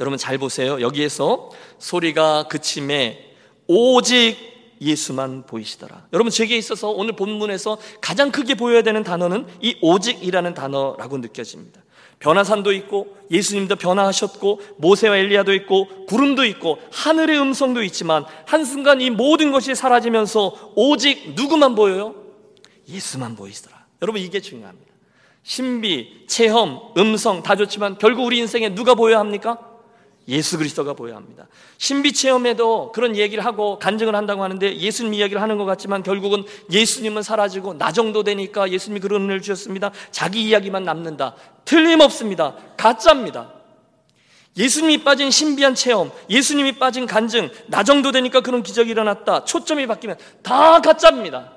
여러분 0.00 0.18
잘 0.18 0.38
보세요. 0.38 0.80
여기에서 0.80 1.50
소리가 1.78 2.48
그침에 2.48 3.36
오직 3.66 4.36
예수만 4.80 5.46
보이시더라. 5.46 6.08
여러분 6.12 6.30
제게 6.30 6.56
있어서 6.56 6.90
오늘 6.90 7.14
본문에서 7.14 7.78
가장 8.00 8.32
크게 8.32 8.54
보여야 8.54 8.82
되는 8.82 9.04
단어는 9.04 9.46
이 9.62 9.76
오직이라는 9.80 10.54
단어라고 10.54 11.18
느껴집니다. 11.18 11.83
변화산도 12.18 12.72
있고 12.72 13.16
예수님도 13.30 13.76
변화하셨고 13.76 14.60
모세와 14.78 15.16
엘리야도 15.16 15.52
있고 15.54 16.06
구름도 16.06 16.44
있고 16.44 16.78
하늘의 16.92 17.38
음성도 17.40 17.82
있지만 17.82 18.24
한순간 18.46 19.00
이 19.00 19.10
모든 19.10 19.52
것이 19.52 19.74
사라지면서 19.74 20.72
오직 20.74 21.34
누구만 21.34 21.74
보여요? 21.74 22.14
예수만 22.88 23.36
보이시더라. 23.36 23.84
여러분 24.02 24.20
이게 24.20 24.40
중요합니다. 24.40 24.92
신비, 25.42 26.24
체험, 26.26 26.80
음성 26.96 27.42
다 27.42 27.54
좋지만 27.56 27.98
결국 27.98 28.24
우리 28.24 28.38
인생에 28.38 28.74
누가 28.74 28.94
보여야 28.94 29.18
합니까? 29.18 29.73
예수 30.28 30.56
그리스도가 30.56 30.94
보여야 30.94 31.16
합니다. 31.16 31.46
신비 31.78 32.12
체험에도 32.12 32.92
그런 32.92 33.16
얘기를 33.16 33.44
하고 33.44 33.78
간증을 33.78 34.14
한다고 34.14 34.42
하는데 34.42 34.76
예수님 34.76 35.14
이야기를 35.14 35.42
하는 35.42 35.58
것 35.58 35.64
같지만 35.64 36.02
결국은 36.02 36.44
예수님은 36.70 37.22
사라지고 37.22 37.74
나 37.74 37.92
정도 37.92 38.22
되니까 38.22 38.70
예수님이 38.70 39.00
그런 39.00 39.22
은혜를 39.22 39.42
주셨습니다. 39.42 39.90
자기 40.10 40.44
이야기만 40.44 40.84
남는다. 40.84 41.34
틀림없습니다. 41.64 42.56
가짜입니다. 42.76 43.52
예수님이 44.56 45.02
빠진 45.02 45.30
신비한 45.30 45.74
체험, 45.74 46.12
예수님이 46.30 46.78
빠진 46.78 47.06
간증, 47.06 47.50
나 47.66 47.82
정도 47.82 48.12
되니까 48.12 48.40
그런 48.40 48.62
기적이 48.62 48.92
일어났다. 48.92 49.44
초점이 49.44 49.86
바뀌면 49.86 50.16
다 50.42 50.80
가짜입니다. 50.80 51.52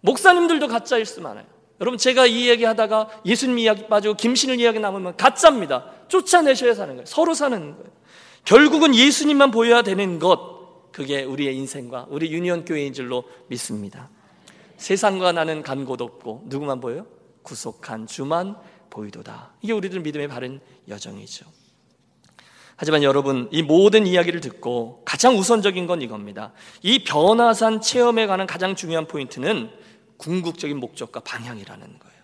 목사님들도 0.00 0.68
가짜일 0.68 1.04
수 1.04 1.20
많아요. 1.20 1.53
여러분 1.84 1.98
제가 1.98 2.24
이 2.24 2.48
얘기 2.48 2.64
하다가 2.64 3.10
예수님 3.26 3.58
이야기 3.58 3.86
빠지고 3.86 4.14
김신을 4.14 4.58
이야기 4.58 4.80
남으면 4.80 5.18
가짜입니다. 5.18 5.84
쫓아내셔야 6.08 6.72
사는 6.72 6.94
거예요. 6.94 7.04
서로 7.04 7.34
사는 7.34 7.60
거예요. 7.72 7.90
결국은 8.46 8.94
예수님만 8.94 9.50
보여야 9.50 9.82
되는 9.82 10.18
것 10.18 10.90
그게 10.92 11.24
우리의 11.24 11.54
인생과 11.58 12.06
우리 12.08 12.32
유니온 12.32 12.64
교회인 12.64 12.94
줄로 12.94 13.24
믿습니다. 13.48 14.08
세상과 14.78 15.32
나는 15.32 15.62
간곳 15.62 16.00
없고 16.00 16.44
누구만 16.46 16.80
보여요? 16.80 17.04
구속한 17.42 18.06
주만 18.06 18.56
보이도다. 18.88 19.52
이게 19.60 19.74
우리들 19.74 20.00
믿음의 20.00 20.28
바른 20.28 20.60
여정이죠. 20.88 21.44
하지만 22.76 23.02
여러분, 23.02 23.48
이 23.52 23.62
모든 23.62 24.06
이야기를 24.06 24.40
듣고 24.40 25.02
가장 25.04 25.36
우선적인 25.36 25.86
건 25.86 26.00
이겁니다. 26.00 26.52
이 26.82 27.04
변화산 27.04 27.82
체험에 27.82 28.26
관한 28.26 28.46
가장 28.46 28.74
중요한 28.74 29.06
포인트는 29.06 29.70
궁극적인 30.16 30.78
목적과 30.78 31.20
방향이라는 31.20 31.86
거예요. 31.86 32.14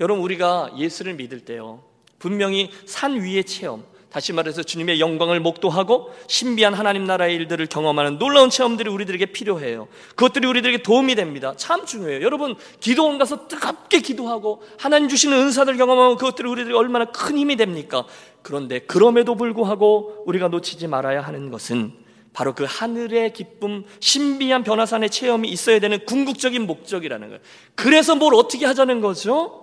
여러분 0.00 0.22
우리가 0.22 0.72
예수를 0.76 1.14
믿을 1.14 1.40
때요. 1.40 1.82
분명히 2.18 2.70
산 2.86 3.20
위의 3.20 3.44
체험, 3.44 3.84
다시 4.10 4.32
말해서 4.32 4.62
주님의 4.62 4.98
영광을 4.98 5.40
목도하고 5.40 6.10
신비한 6.26 6.72
하나님 6.72 7.04
나라의 7.04 7.34
일들을 7.36 7.66
경험하는 7.66 8.18
놀라운 8.18 8.48
체험들이 8.48 8.88
우리들에게 8.88 9.26
필요해요. 9.26 9.88
그것들이 10.10 10.46
우리들에게 10.46 10.82
도움이 10.82 11.14
됩니다. 11.16 11.52
참 11.58 11.84
중요해요. 11.84 12.22
여러분, 12.22 12.56
기도원 12.80 13.18
가서 13.18 13.46
뜨겁게 13.46 14.00
기도하고 14.00 14.62
하나님 14.78 15.10
주시는 15.10 15.36
은사들 15.36 15.76
경험하면 15.76 16.16
그것들이 16.16 16.48
우리들에게 16.48 16.78
얼마나 16.78 17.04
큰 17.06 17.36
힘이 17.36 17.56
됩니까? 17.56 18.06
그런데 18.40 18.78
그럼에도 18.78 19.34
불구하고 19.34 20.22
우리가 20.24 20.48
놓치지 20.48 20.86
말아야 20.86 21.20
하는 21.20 21.50
것은 21.50 22.05
바로 22.36 22.54
그 22.54 22.66
하늘의 22.68 23.32
기쁨, 23.32 23.84
신비한 23.98 24.62
변화산의 24.62 25.08
체험이 25.08 25.48
있어야 25.48 25.78
되는 25.78 26.04
궁극적인 26.04 26.66
목적이라는 26.66 27.28
거예요. 27.28 27.40
그래서 27.74 28.14
뭘 28.14 28.34
어떻게 28.34 28.66
하자는 28.66 29.00
거죠? 29.00 29.62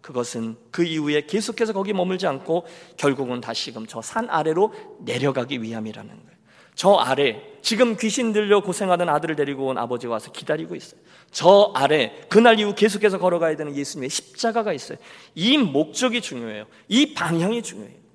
그것은 0.00 0.56
그 0.70 0.82
이후에 0.82 1.26
계속해서 1.26 1.74
거기 1.74 1.92
머물지 1.92 2.26
않고 2.26 2.64
결국은 2.96 3.42
다시금 3.42 3.86
저 3.86 4.00
산 4.00 4.30
아래로 4.30 4.72
내려가기 5.00 5.60
위함이라는 5.60 6.08
거예요. 6.08 6.36
저 6.74 6.94
아래 6.94 7.42
지금 7.60 7.98
귀신 7.98 8.32
들려 8.32 8.60
고생하던 8.62 9.10
아들을 9.10 9.36
데리고 9.36 9.66
온 9.66 9.76
아버지가 9.76 10.14
와서 10.14 10.32
기다리고 10.32 10.74
있어요. 10.74 10.98
저 11.32 11.70
아래 11.74 12.14
그날 12.30 12.58
이후 12.58 12.74
계속해서 12.74 13.18
걸어가야 13.18 13.56
되는 13.56 13.76
예수님의 13.76 14.08
십자가가 14.08 14.72
있어요. 14.72 14.96
이 15.34 15.58
목적이 15.58 16.22
중요해요. 16.22 16.64
이 16.88 17.12
방향이 17.12 17.62
중요해요. 17.62 18.05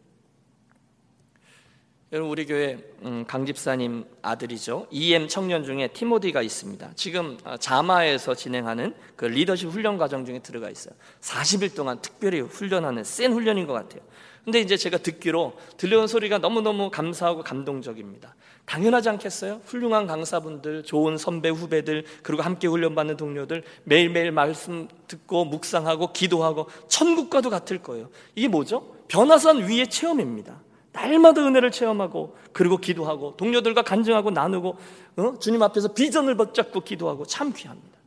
여러분 2.13 2.29
우리 2.29 2.45
교회 2.45 2.77
음, 3.03 3.23
강 3.25 3.45
집사님 3.45 4.03
아들이죠 4.21 4.87
EM 4.91 5.29
청년 5.29 5.63
중에 5.63 5.87
티모디가 5.87 6.41
있습니다. 6.41 6.91
지금 6.95 7.37
어, 7.45 7.55
자마에서 7.55 8.35
진행하는 8.35 8.93
그 9.15 9.23
리더십 9.23 9.69
훈련 9.69 9.97
과정 9.97 10.25
중에 10.25 10.39
들어가 10.39 10.69
있어요. 10.69 10.93
40일 11.21 11.73
동안 11.73 11.99
특별히 12.01 12.41
훈련하는 12.41 13.05
센 13.05 13.31
훈련인 13.31 13.65
것 13.65 13.71
같아요. 13.71 14.01
근데 14.43 14.59
이제 14.59 14.75
제가 14.75 14.97
듣기로 14.97 15.53
들려온 15.77 16.07
소리가 16.07 16.39
너무너무 16.39 16.89
감사하고 16.91 17.43
감동적입니다. 17.43 18.35
당연하지 18.65 19.07
않겠어요? 19.07 19.61
훌륭한 19.63 20.05
강사분들, 20.05 20.83
좋은 20.83 21.17
선배 21.17 21.47
후배들, 21.47 22.03
그리고 22.23 22.41
함께 22.43 22.67
훈련받는 22.67 23.15
동료들 23.15 23.63
매일매일 23.85 24.33
말씀 24.33 24.89
듣고 25.07 25.45
묵상하고 25.45 26.11
기도하고 26.11 26.67
천국과도 26.89 27.49
같을 27.49 27.81
거예요. 27.81 28.09
이게 28.35 28.49
뭐죠? 28.49 28.97
변화산 29.07 29.69
위의 29.69 29.87
체험입니다. 29.87 30.59
날마다 30.93 31.45
은혜를 31.45 31.71
체험하고 31.71 32.35
그리고 32.51 32.77
기도하고 32.77 33.35
동료들과 33.37 33.81
간증하고 33.83 34.31
나누고 34.31 34.77
어? 35.17 35.39
주님 35.39 35.61
앞에서 35.63 35.93
비전을 35.93 36.35
붙잡고 36.35 36.81
기도하고 36.81 37.25
참 37.25 37.53
귀합니다. 37.53 37.97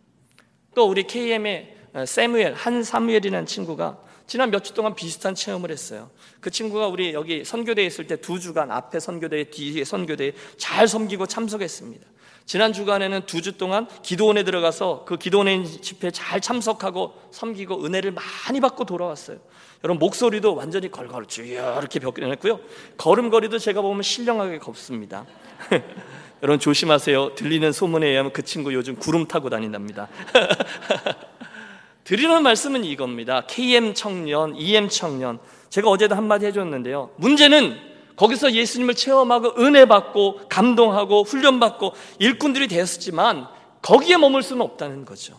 또 0.74 0.88
우리 0.88 1.04
KM의 1.04 1.76
어, 1.94 2.04
세무엘 2.06 2.54
한 2.54 2.82
사무엘이라는 2.82 3.46
친구가 3.46 3.98
지난 4.26 4.50
몇 4.50 4.64
주 4.64 4.72
동안 4.74 4.94
비슷한 4.94 5.34
체험을 5.34 5.70
했어요. 5.70 6.10
그 6.40 6.50
친구가 6.50 6.88
우리 6.88 7.12
여기 7.12 7.44
선교대에 7.44 7.84
있을 7.86 8.06
때 8.06 8.16
두 8.16 8.40
주간 8.40 8.70
앞에 8.70 8.98
선교대 8.98 9.50
뒤에 9.50 9.84
선교대에 9.84 10.32
잘 10.56 10.88
섬기고 10.88 11.26
참석했습니다. 11.26 12.06
지난 12.46 12.72
주간에는 12.74 13.24
두 13.26 13.40
주 13.40 13.56
동안 13.56 13.86
기도원에 14.02 14.42
들어가서 14.42 15.04
그 15.06 15.16
기도원의 15.16 15.64
집회에 15.66 16.10
잘 16.10 16.40
참석하고 16.40 17.14
섬기고 17.30 17.84
은혜를 17.84 18.12
많이 18.12 18.60
받고 18.60 18.84
돌아왔어요. 18.84 19.38
여러분 19.84 19.98
목소리도 19.98 20.54
완전히 20.54 20.90
걸걸 20.90 21.26
쭉 21.26 21.46
이렇게 21.46 22.00
벽해냈고요. 22.00 22.58
걸음걸이도 22.96 23.58
제가 23.58 23.82
보면 23.82 24.02
신령하게 24.02 24.58
걷습니다. 24.58 25.26
여러분 26.42 26.58
조심하세요. 26.58 27.34
들리는 27.34 27.70
소문에 27.70 28.08
의하면 28.08 28.32
그 28.32 28.42
친구 28.42 28.72
요즘 28.72 28.96
구름 28.96 29.26
타고 29.26 29.50
다닌답니다. 29.50 30.08
드리는 32.02 32.42
말씀은 32.42 32.84
이겁니다. 32.84 33.44
KM 33.46 33.92
청년, 33.92 34.56
EM 34.56 34.88
청년. 34.88 35.38
제가 35.68 35.90
어제도 35.90 36.14
한마디 36.14 36.46
해줬는데요. 36.46 37.10
문제는 37.16 37.76
거기서 38.16 38.52
예수님을 38.52 38.94
체험하고 38.94 39.62
은혜 39.62 39.84
받고 39.84 40.48
감동하고 40.48 41.24
훈련받고 41.24 41.92
일꾼들이 42.20 42.68
되었지만 42.68 43.48
거기에 43.82 44.16
머물 44.16 44.42
수는 44.42 44.62
없다는 44.62 45.04
거죠. 45.04 45.38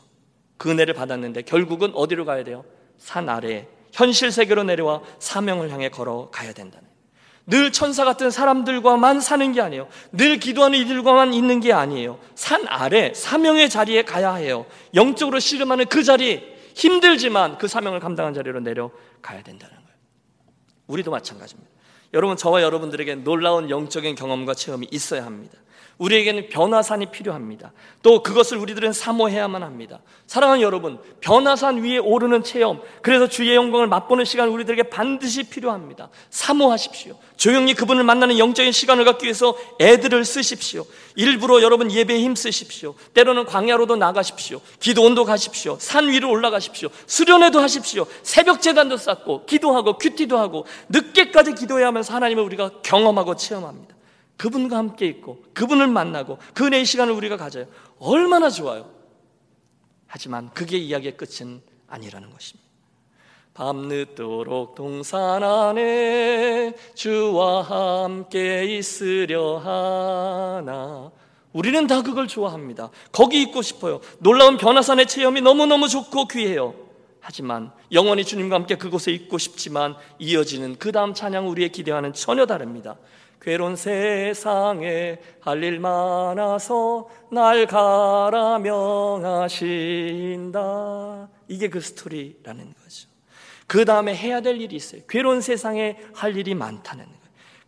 그 0.57 0.69
은혜를 0.69 0.93
받았는데 0.93 1.43
결국은 1.43 1.93
어디로 1.95 2.25
가야 2.25 2.43
돼요? 2.43 2.63
산 2.97 3.27
아래 3.27 3.67
현실 3.95 4.31
세계로 4.31 4.63
내려와 4.63 5.01
사명을 5.19 5.71
향해 5.71 5.87
걸어가야 5.89 6.51
된다는 6.53 6.85
늘 7.47 7.71
천사 7.71 8.03
같은 8.03 8.29
사람들과만 8.29 9.21
사는 9.21 9.51
게 9.53 9.61
아니에요. 9.61 9.87
늘 10.11 10.39
기도하는 10.39 10.79
이들과만 10.79 11.33
있는 11.33 11.59
게 11.59 11.71
아니에요. 11.71 12.19
산 12.33 12.67
아래 12.67 13.13
사명의 13.13 13.69
자리에 13.69 14.03
가야 14.03 14.33
해요. 14.33 14.65
영적으로 14.95 15.39
씨름하는 15.39 15.85
그 15.85 16.03
자리 16.03 16.43
힘들지만 16.73 17.57
그 17.57 17.67
사명을 17.67 17.99
감당한 17.99 18.33
자리로 18.33 18.59
내려가야 18.61 19.43
된다는 19.43 19.75
거예요. 19.75 19.95
우리도 20.87 21.11
마찬가지입니다. 21.11 21.71
여러분 22.13 22.35
저와 22.35 22.63
여러분들에게 22.63 23.15
놀라운 23.15 23.69
영적인 23.69 24.15
경험과 24.15 24.55
체험이 24.55 24.87
있어야 24.91 25.25
합니다. 25.25 25.57
우리에게는 25.97 26.49
변화산이 26.49 27.07
필요합니다. 27.07 27.71
또 28.01 28.21
그것을 28.21 28.57
우리들은 28.57 28.93
사모해야만 28.93 29.63
합니다. 29.63 29.99
사랑하는 30.27 30.61
여러분, 30.61 30.99
변화산 31.21 31.83
위에 31.83 31.97
오르는 31.97 32.43
체험, 32.43 32.81
그래서 33.01 33.27
주의 33.27 33.55
영광을 33.55 33.87
맛보는 33.87 34.25
시간 34.25 34.49
우리들에게 34.49 34.83
반드시 34.83 35.43
필요합니다. 35.43 36.09
사모하십시오. 36.29 37.17
조용히 37.37 37.73
그분을 37.73 38.03
만나는 38.03 38.37
영적인 38.37 38.71
시간을 38.71 39.05
갖기 39.05 39.25
위해서 39.25 39.57
애들을 39.79 40.25
쓰십시오. 40.25 40.85
일부러 41.15 41.61
여러분 41.61 41.91
예배에 41.91 42.19
힘쓰십시오. 42.19 42.95
때로는 43.13 43.45
광야로도 43.45 43.95
나가십시오. 43.95 44.59
기도원도 44.79 45.25
가십시오. 45.25 45.77
산 45.79 46.09
위로 46.09 46.29
올라가십시오. 46.29 46.89
수련회도 47.07 47.59
하십시오. 47.59 48.05
새벽 48.23 48.61
재단도 48.61 48.97
쌓고 48.97 49.45
기도하고 49.45 49.97
큐티도 49.97 50.37
하고 50.37 50.65
늦게까지 50.89 51.55
기도해야 51.55 51.87
하면서 51.87 52.13
하나님을 52.13 52.43
우리가 52.43 52.71
경험하고 52.83 53.35
체험합니다. 53.35 53.94
그분과 54.37 54.77
함께 54.77 55.05
있고 55.07 55.43
그분을 55.53 55.87
만나고 55.87 56.37
그 56.53 56.65
은혜의 56.65 56.85
시간을 56.85 57.13
우리가 57.13 57.37
가져요. 57.37 57.65
얼마나 57.99 58.49
좋아요. 58.49 58.89
하지만 60.07 60.49
그게 60.53 60.77
이야기의 60.77 61.17
끝은 61.17 61.61
아니라는 61.87 62.31
것입니다. 62.31 62.65
밤늦도록 63.53 64.75
동산 64.75 65.41
안에 65.41 66.73
주와 66.93 67.61
함께 67.61 68.65
있으려 68.77 69.57
하나. 69.57 71.11
우리는 71.53 71.87
다 71.87 72.01
그걸 72.03 72.27
좋아합니다. 72.27 72.89
거기 73.13 73.41
있고 73.43 73.61
싶어요. 73.61 74.01
놀라운 74.19 74.57
변화산의 74.57 75.07
체험이 75.07 75.39
너무너무 75.39 75.87
좋고 75.87 76.27
귀해요. 76.27 76.75
하지만 77.21 77.71
영원히 77.93 78.25
주님과 78.25 78.55
함께 78.55 78.75
그곳에 78.75 79.11
있고 79.13 79.37
싶지만 79.37 79.95
이어지는 80.19 80.75
그 80.77 80.91
다음 80.91 81.13
찬양 81.13 81.47
우리의 81.47 81.71
기대와는 81.71 82.11
전혀 82.11 82.45
다릅니다. 82.45 82.97
괴로운 83.45 83.75
세상에 83.75 85.19
할 85.39 85.63
일 85.63 85.79
많아서 85.79 87.07
날 87.31 87.67
가라 87.67 88.57
명하신다. 90.57 91.29
이게 91.47 91.69
그 91.69 91.79
스토리라는 91.79 92.73
거죠. 92.73 93.07
그 93.67 93.85
다음에 93.85 94.15
해야 94.15 94.41
될 94.41 94.59
일이 94.59 94.75
있어요. 94.75 95.01
괴로운 95.07 95.41
세상에 95.41 95.97
할 96.15 96.35
일이 96.35 96.55
많다는 96.55 97.05
거예요. 97.05 97.19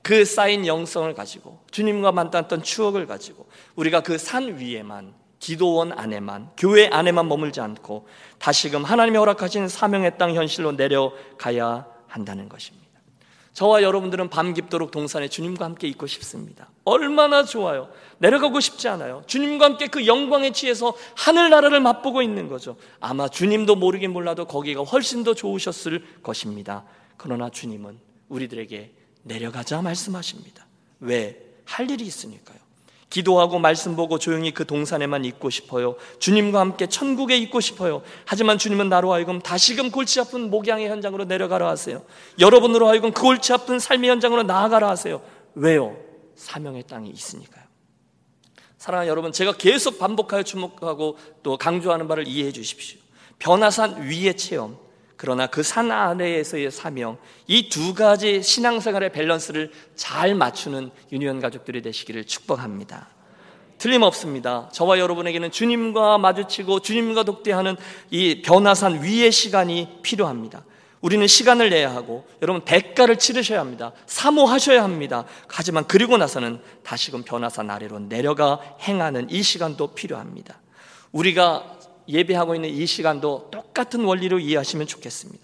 그 0.01 0.25
쌓인 0.25 0.65
영성을 0.65 1.13
가지고 1.13 1.59
주님과 1.69 2.11
만났던 2.11 2.63
추억을 2.63 3.05
가지고 3.05 3.47
우리가 3.75 4.01
그 4.01 4.17
산 4.17 4.57
위에만 4.57 5.13
기도원 5.37 5.91
안에만 5.91 6.53
교회 6.57 6.87
안에만 6.87 7.27
머물지 7.27 7.61
않고 7.61 8.07
다시금 8.39 8.83
하나님이 8.83 9.17
허락하신 9.19 9.67
사명의 9.67 10.17
땅 10.17 10.33
현실로 10.33 10.71
내려가야 10.71 11.85
한다는 12.07 12.49
것입니다. 12.49 12.86
저와 13.57 13.81
여러분들은 13.81 14.29
밤 14.29 14.53
깊도록 14.53 14.91
동산에 14.91 15.29
주님과 15.29 15.65
함께 15.65 15.87
있고 15.87 16.05
싶습니다. 16.05 16.69
얼마나 16.83 17.43
좋아요. 17.43 17.89
내려가고 18.19 18.59
싶지 18.59 18.87
않아요. 18.87 19.23
주님과 19.25 19.65
함께 19.65 19.87
그 19.87 20.05
영광에 20.05 20.51
취해서 20.51 20.95
하늘나라를 21.15 21.79
맛보고 21.79 22.21
있는 22.21 22.49
거죠. 22.49 22.77
아마 22.99 23.27
주님도 23.27 23.75
모르긴 23.77 24.13
몰라도 24.13 24.45
거기가 24.45 24.83
훨씬 24.83 25.23
더 25.23 25.33
좋으셨을 25.33 26.21
것입니다. 26.21 26.85
그러나 27.17 27.49
주님은 27.49 27.97
우리들에게 28.29 28.93
내려가자 29.23 29.81
말씀하십니다. 29.81 30.67
왜? 30.99 31.43
할 31.65 31.89
일이 31.89 32.05
있으니까요. 32.05 32.59
기도하고 33.09 33.59
말씀 33.59 33.95
보고 33.95 34.19
조용히 34.19 34.51
그 34.51 34.65
동산에만 34.65 35.23
있고 35.25 35.49
싶어요. 35.49 35.95
주님과 36.19 36.59
함께 36.59 36.87
천국에 36.87 37.37
있고 37.37 37.61
싶어요. 37.61 38.01
하지만 38.25 38.57
주님은 38.57 38.89
나로 38.89 39.13
하여금 39.13 39.39
다시금 39.39 39.91
골치 39.91 40.19
아픈 40.19 40.49
목양의 40.49 40.89
현장으로 40.89 41.25
내려가라 41.25 41.69
하세요. 41.69 42.03
여러분으로 42.39 42.87
하여금 42.87 43.13
그 43.13 43.21
골치 43.21 43.53
아픈 43.53 43.79
삶의 43.79 44.09
현장으로 44.09 44.43
나아가라 44.43 44.89
하세요. 44.89 45.21
왜요? 45.55 45.97
사명의 46.35 46.83
땅이 46.83 47.09
있으니까요. 47.09 47.63
사랑하는 48.77 49.09
여러분, 49.09 49.31
제가 49.31 49.53
계속 49.53 49.97
반복하여 49.97 50.43
주목하고 50.43 51.17
또 51.43 51.57
강조하는 51.57 52.07
바를 52.07 52.27
이해해 52.27 52.51
주십시오. 52.51 52.99
변화산 53.39 54.03
위의 54.03 54.37
체험, 54.37 54.77
그러나 55.17 55.47
그 55.47 55.63
산 55.63 55.91
아래에서의 55.91 56.71
사명, 56.71 57.17
이 57.47 57.69
두 57.69 57.93
가지 57.93 58.41
신앙생활의 58.43 59.11
밸런스를 59.11 59.71
잘 59.95 60.35
맞추는 60.35 60.91
유니온 61.11 61.39
가족들이 61.39 61.81
되시기를 61.81 62.25
축복합니다. 62.25 63.09
틀림없습니다. 63.77 64.69
저와 64.73 64.97
여러분에게는 64.99 65.51
주님과 65.51 66.17
마주치고 66.17 66.79
주님과 66.79 67.23
독대하는 67.23 67.75
이 68.09 68.41
변화산 68.41 69.03
위의 69.03 69.31
시간이 69.31 69.99
필요합니다. 70.01 70.63
우리는 70.99 71.27
시간을 71.27 71.69
내야 71.69 71.93
하고 71.93 72.25
여러분 72.41 72.63
대가를 72.65 73.17
치르셔야 73.19 73.59
합니다. 73.59 73.91
사모하셔야 74.07 74.83
합니다. 74.83 75.25
하지만 75.47 75.85
그리고 75.87 76.17
나서는 76.17 76.59
다시금 76.83 77.21
변화산 77.23 77.69
아래로 77.69 77.99
내려가 77.99 78.59
행하는 78.81 79.29
이 79.29 79.43
시간도 79.43 79.93
필요합니다. 79.93 80.59
우리가 81.11 81.76
예배하고 82.07 82.55
있는 82.55 82.69
이 82.69 82.85
시간도 82.85 83.49
똑같은 83.51 84.03
원리로 84.03 84.39
이해하시면 84.39 84.87
좋겠습니다. 84.87 85.43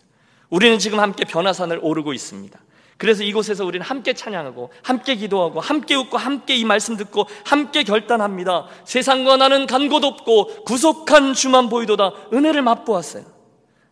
우리는 0.49 0.79
지금 0.79 0.99
함께 0.99 1.25
변화산을 1.25 1.79
오르고 1.81 2.13
있습니다. 2.13 2.59
그래서 2.97 3.23
이곳에서 3.23 3.65
우리는 3.65 3.85
함께 3.85 4.13
찬양하고 4.13 4.69
함께 4.83 5.15
기도하고 5.15 5.59
함께 5.59 5.95
웃고 5.95 6.17
함께 6.17 6.55
이 6.55 6.63
말씀 6.63 6.95
듣고 6.95 7.25
함께 7.43 7.83
결단합니다. 7.83 8.67
세상과 8.85 9.37
나는 9.37 9.65
간 9.65 9.89
곳 9.89 10.03
없고 10.03 10.63
구속한 10.63 11.33
주만 11.33 11.69
보이도다 11.69 12.13
은혜를 12.31 12.61
맛보았어요. 12.61 13.25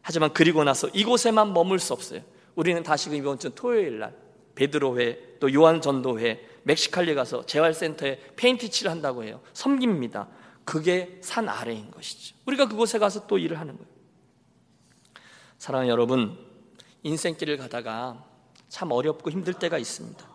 하지만 0.02 0.32
그리고 0.34 0.64
나서 0.64 0.88
이곳에만 0.94 1.54
머물 1.54 1.80
수 1.80 1.94
없어요. 1.94 2.22
우리는 2.56 2.82
다시금 2.84 3.18
이번 3.18 3.40
주 3.40 3.50
토요일 3.50 4.00
날 4.00 4.14
베드로회 4.56 5.38
또 5.40 5.54
요한 5.54 5.82
전도회 5.82 6.48
멕시칼리에 6.64 7.16
가서 7.16 7.46
재활센터에 7.46 8.20
페인트 8.36 8.70
칠을 8.70 8.92
한다고 8.92 9.24
해요. 9.24 9.42
섬깁니다. 9.54 10.28
그게 10.66 11.18
산 11.22 11.50
아래인 11.50 11.92
것이죠. 11.92 12.36
우리가 12.46 12.68
그곳에 12.68 13.00
가서 13.00 13.28
또 13.28 13.38
일을 13.38 13.60
하는 13.60 13.78
거예요. 13.78 13.92
사랑하는 15.58 15.92
여러분, 15.92 16.38
인생길을 17.04 17.58
가다가 17.58 18.24
참 18.70 18.92
어렵고 18.92 19.30
힘들 19.30 19.54
때가 19.54 19.78
있습니다. 19.78 20.32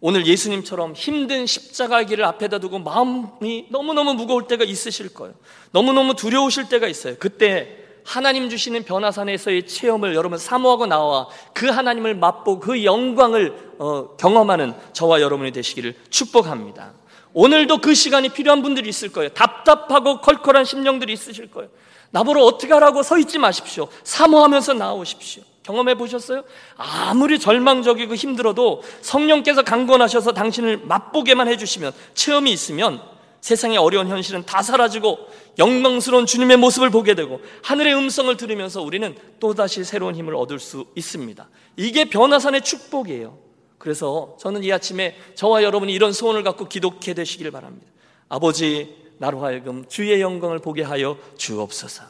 오늘 0.00 0.26
예수님처럼 0.26 0.94
힘든 0.94 1.46
십자가 1.46 2.02
길을 2.02 2.24
앞에다 2.24 2.58
두고 2.58 2.80
마음이 2.80 3.68
너무너무 3.70 4.14
무거울 4.14 4.48
때가 4.48 4.64
있으실 4.64 5.14
거예요. 5.14 5.34
너무너무 5.70 6.14
두려우실 6.14 6.68
때가 6.68 6.88
있어요. 6.88 7.14
그때 7.18 7.78
하나님 8.04 8.48
주시는 8.48 8.82
변화산에서의 8.82 9.66
체험을 9.66 10.14
여러분 10.14 10.38
사모하고 10.38 10.86
나와 10.86 11.28
그 11.54 11.66
하나님을 11.66 12.14
맛보고 12.16 12.60
그 12.60 12.84
영광을 12.84 13.74
어, 13.78 14.16
경험하는 14.16 14.74
저와 14.92 15.20
여러분이 15.20 15.52
되시기를 15.52 15.94
축복합니다. 16.10 16.94
오늘도 17.34 17.78
그 17.78 17.94
시간이 17.94 18.30
필요한 18.30 18.62
분들이 18.62 18.88
있을 18.88 19.10
거예요. 19.10 19.30
답답하고 19.30 20.20
컬컬한 20.20 20.64
심령들이 20.64 21.12
있으실 21.12 21.50
거예요. 21.50 21.70
나보러 22.10 22.42
어떻게 22.42 22.72
하라고 22.74 23.02
서 23.02 23.18
있지 23.18 23.38
마십시오. 23.38 23.88
사모하면서 24.04 24.74
나오십시오. 24.74 25.42
경험해 25.62 25.94
보셨어요? 25.94 26.44
아무리 26.76 27.38
절망적이고 27.38 28.14
힘들어도 28.14 28.82
성령께서 29.00 29.62
강권하셔서 29.62 30.32
당신을 30.32 30.78
맛보게만 30.84 31.48
해주시면 31.48 31.92
체험이 32.14 32.52
있으면 32.52 33.00
세상의 33.40 33.76
어려운 33.76 34.08
현실은 34.08 34.44
다 34.44 34.62
사라지고 34.62 35.18
영광스러운 35.58 36.26
주님의 36.26 36.56
모습을 36.58 36.90
보게 36.90 37.14
되고 37.14 37.40
하늘의 37.62 37.94
음성을 37.94 38.34
들으면서 38.36 38.82
우리는 38.82 39.16
또다시 39.40 39.84
새로운 39.84 40.14
힘을 40.14 40.36
얻을 40.36 40.58
수 40.58 40.86
있습니다. 40.94 41.48
이게 41.76 42.04
변화산의 42.04 42.62
축복이에요. 42.62 43.38
그래서 43.82 44.36
저는 44.38 44.62
이 44.62 44.72
아침에 44.72 45.16
저와 45.34 45.64
여러분이 45.64 45.92
이런 45.92 46.12
소원을 46.12 46.44
갖고 46.44 46.68
기독해 46.68 47.14
되시길 47.14 47.50
바랍니다. 47.50 47.90
아버지, 48.28 48.94
나로 49.18 49.42
하여금 49.44 49.84
주의 49.88 50.20
영광을 50.20 50.60
보게 50.60 50.84
하여 50.84 51.18
주옵소서. 51.36 52.04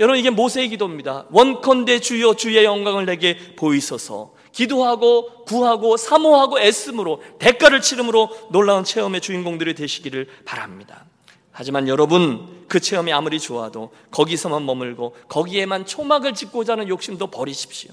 여러분 0.00 0.18
이게 0.18 0.30
모세의 0.30 0.70
기도입니다. 0.70 1.26
원컨대 1.30 2.00
주여 2.00 2.34
주의 2.34 2.64
영광을 2.64 3.06
내게 3.06 3.36
보이소서. 3.54 4.34
기도하고 4.50 5.44
구하고 5.44 5.96
사모하고 5.96 6.58
애씀으로 6.58 7.22
대가를 7.38 7.80
치름으로 7.80 8.30
놀라운 8.50 8.82
체험의 8.82 9.20
주인공들이 9.20 9.76
되시기를 9.76 10.26
바랍니다. 10.44 11.04
하지만 11.52 11.86
여러분 11.86 12.64
그 12.66 12.80
체험이 12.80 13.12
아무리 13.12 13.38
좋아도 13.38 13.92
거기서만 14.10 14.66
머물고 14.66 15.14
거기에만 15.28 15.86
초막을 15.86 16.34
짓고자 16.34 16.72
하는 16.72 16.88
욕심도 16.88 17.28
버리십시오. 17.28 17.92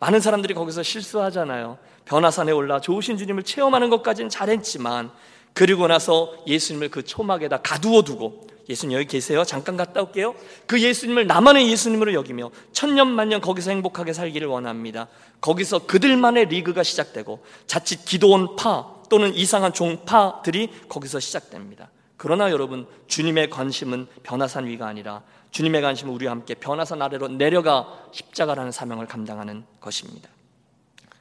많은 0.00 0.20
사람들이 0.20 0.54
거기서 0.54 0.82
실수하잖아요. 0.82 1.78
변화산에 2.04 2.52
올라 2.52 2.80
좋으신 2.80 3.18
주님을 3.18 3.42
체험하는 3.42 3.90
것까지는 3.90 4.30
잘했지만 4.30 5.10
그리고 5.52 5.86
나서 5.88 6.32
예수님을 6.46 6.90
그 6.90 7.04
초막에다 7.04 7.62
가두어 7.62 8.02
두고 8.02 8.46
예수님 8.68 8.96
여기 8.96 9.06
계세요. 9.06 9.44
잠깐 9.44 9.76
갔다 9.76 10.02
올게요. 10.02 10.34
그 10.66 10.80
예수님을 10.80 11.26
나만의 11.26 11.70
예수님으로 11.70 12.12
여기며 12.12 12.50
천년 12.72 13.08
만년 13.08 13.40
거기서 13.40 13.70
행복하게 13.70 14.12
살기를 14.12 14.46
원합니다. 14.46 15.08
거기서 15.40 15.86
그들만의 15.86 16.46
리그가 16.46 16.82
시작되고 16.82 17.42
자칫 17.66 18.04
기도원 18.04 18.56
파 18.56 18.98
또는 19.08 19.34
이상한 19.34 19.72
종파들이 19.72 20.70
거기서 20.88 21.18
시작됩니다. 21.18 21.90
그러나 22.18 22.50
여러분 22.50 22.86
주님의 23.06 23.48
관심은 23.48 24.06
변화산 24.22 24.66
위가 24.66 24.86
아니라 24.86 25.22
주님의 25.50 25.82
관심은 25.82 26.12
우리와 26.14 26.32
함께 26.32 26.54
변화산 26.54 27.02
아래로 27.02 27.28
내려가 27.28 28.08
십자가라는 28.12 28.72
사명을 28.72 29.06
감당하는 29.06 29.64
것입니다. 29.80 30.28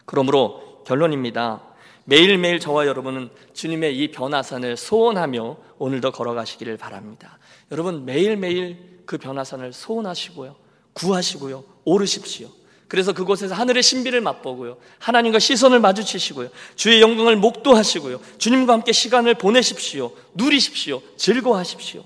그러므로 0.06 0.84
결론입니다. 0.86 1.62
매일매일 2.06 2.60
저와 2.60 2.88
여러분은 2.88 3.30
주님의 3.54 3.98
이 3.98 4.12
변화산을 4.12 4.78
소원하며 4.78 5.58
오늘도 5.78 6.12
걸어가시기를 6.12 6.78
바랍니다. 6.78 7.38
여러분 7.72 8.06
매일매일 8.06 9.02
그 9.06 9.18
변화산을 9.18 9.74
소원하시고요. 9.74 10.56
구하시고요. 10.94 11.64
오르십시오. 11.84 12.50
그래서 12.88 13.12
그곳에서 13.12 13.54
하늘의 13.54 13.84
신비를 13.84 14.22
맛보고요. 14.22 14.78
하나님과 15.00 15.40
시선을 15.40 15.80
마주치시고요. 15.82 16.50
주의 16.76 17.02
영광을 17.02 17.36
목도하시고요. 17.36 18.22
주님과 18.38 18.74
함께 18.74 18.94
시간을 18.94 19.36
보내십시오. 19.36 20.14
누리십시오. 20.34 21.02
즐거워하십시오. 21.18 22.04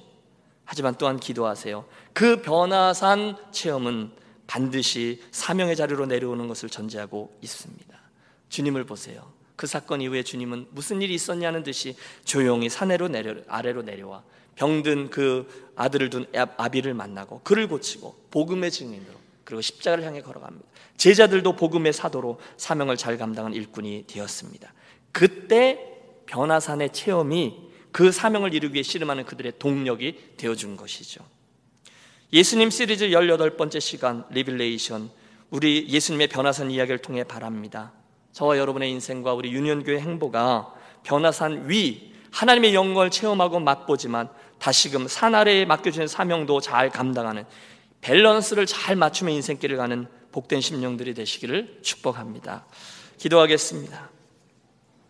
하지만 0.72 0.95
또한 0.97 1.19
기도하세요. 1.19 1.84
그 2.13 2.41
변화산 2.41 3.36
체험은 3.51 4.11
반드시 4.47 5.22
사명의 5.32 5.76
자리로 5.76 6.05
내려오는 6.05 6.47
것을 6.47 6.69
전제하고 6.69 7.38
있습니다. 7.41 7.99
주님을 8.47 8.86
보세요. 8.86 9.34
그 9.57 9.67
사건 9.67 9.99
이후에 9.99 10.24
주님은 10.24 10.67
무슨 10.72 11.01
일이 11.01 11.13
있었냐는 11.13 11.63
듯이 11.63 11.97
조용히 12.24 12.69
산으로 12.69 13.09
내려 13.09 13.36
아래로 13.49 13.82
내려와 13.82 14.24
병든 14.55 15.09
그 15.09 15.74
아들을 15.76 16.09
둔 16.09 16.26
아비를 16.34 16.93
만나고 16.93 17.41
그를 17.43 17.67
고치고 17.67 18.28
복음의 18.32 18.72
증인으로 18.72 19.13
그리고 19.43 19.59
십자가를 19.59 20.05
향해 20.05 20.22
걸어갑니다. 20.22 20.65
제자들도 20.95 21.57
복음의 21.57 21.91
사도로 21.91 22.39
사명을 22.55 22.95
잘 22.95 23.17
감당한 23.17 23.53
일꾼이 23.53 24.05
되었습니다. 24.07 24.72
그때 25.11 25.97
변화산의 26.28 26.93
체험이 26.93 27.70
그 27.91 28.11
사명을 28.11 28.53
이루기 28.53 28.75
위해 28.75 28.83
씨름하는 28.83 29.25
그들의 29.25 29.53
동력이 29.59 30.35
되어준 30.37 30.77
것이죠. 30.77 31.23
예수님 32.33 32.69
시리즈 32.69 33.09
18번째 33.09 33.81
시간 33.81 34.23
Revelation 34.29 35.09
우리 35.49 35.87
예수님의 35.89 36.27
변화산 36.27 36.71
이야기를 36.71 36.99
통해 36.99 37.23
바랍니다. 37.25 37.91
저와 38.31 38.57
여러분의 38.57 38.89
인생과 38.91 39.33
우리 39.33 39.51
유년교회 39.51 39.99
행보가 39.99 40.73
변화산 41.03 41.69
위 41.69 42.13
하나님의 42.31 42.73
영광을 42.73 43.11
체험하고 43.11 43.59
맛보지만 43.59 44.29
다시금 44.59 45.07
산 45.07 45.35
아래에 45.35 45.65
맡겨주는 45.65 46.07
사명도 46.07 46.61
잘 46.61 46.89
감당하는 46.89 47.45
밸런스를 47.99 48.65
잘 48.65 48.95
맞추며 48.95 49.31
인생길을 49.31 49.75
가는 49.75 50.07
복된 50.31 50.61
심령들이 50.61 51.13
되시기를 51.13 51.79
축복합니다. 51.81 52.65
기도하겠습니다. 53.17 54.11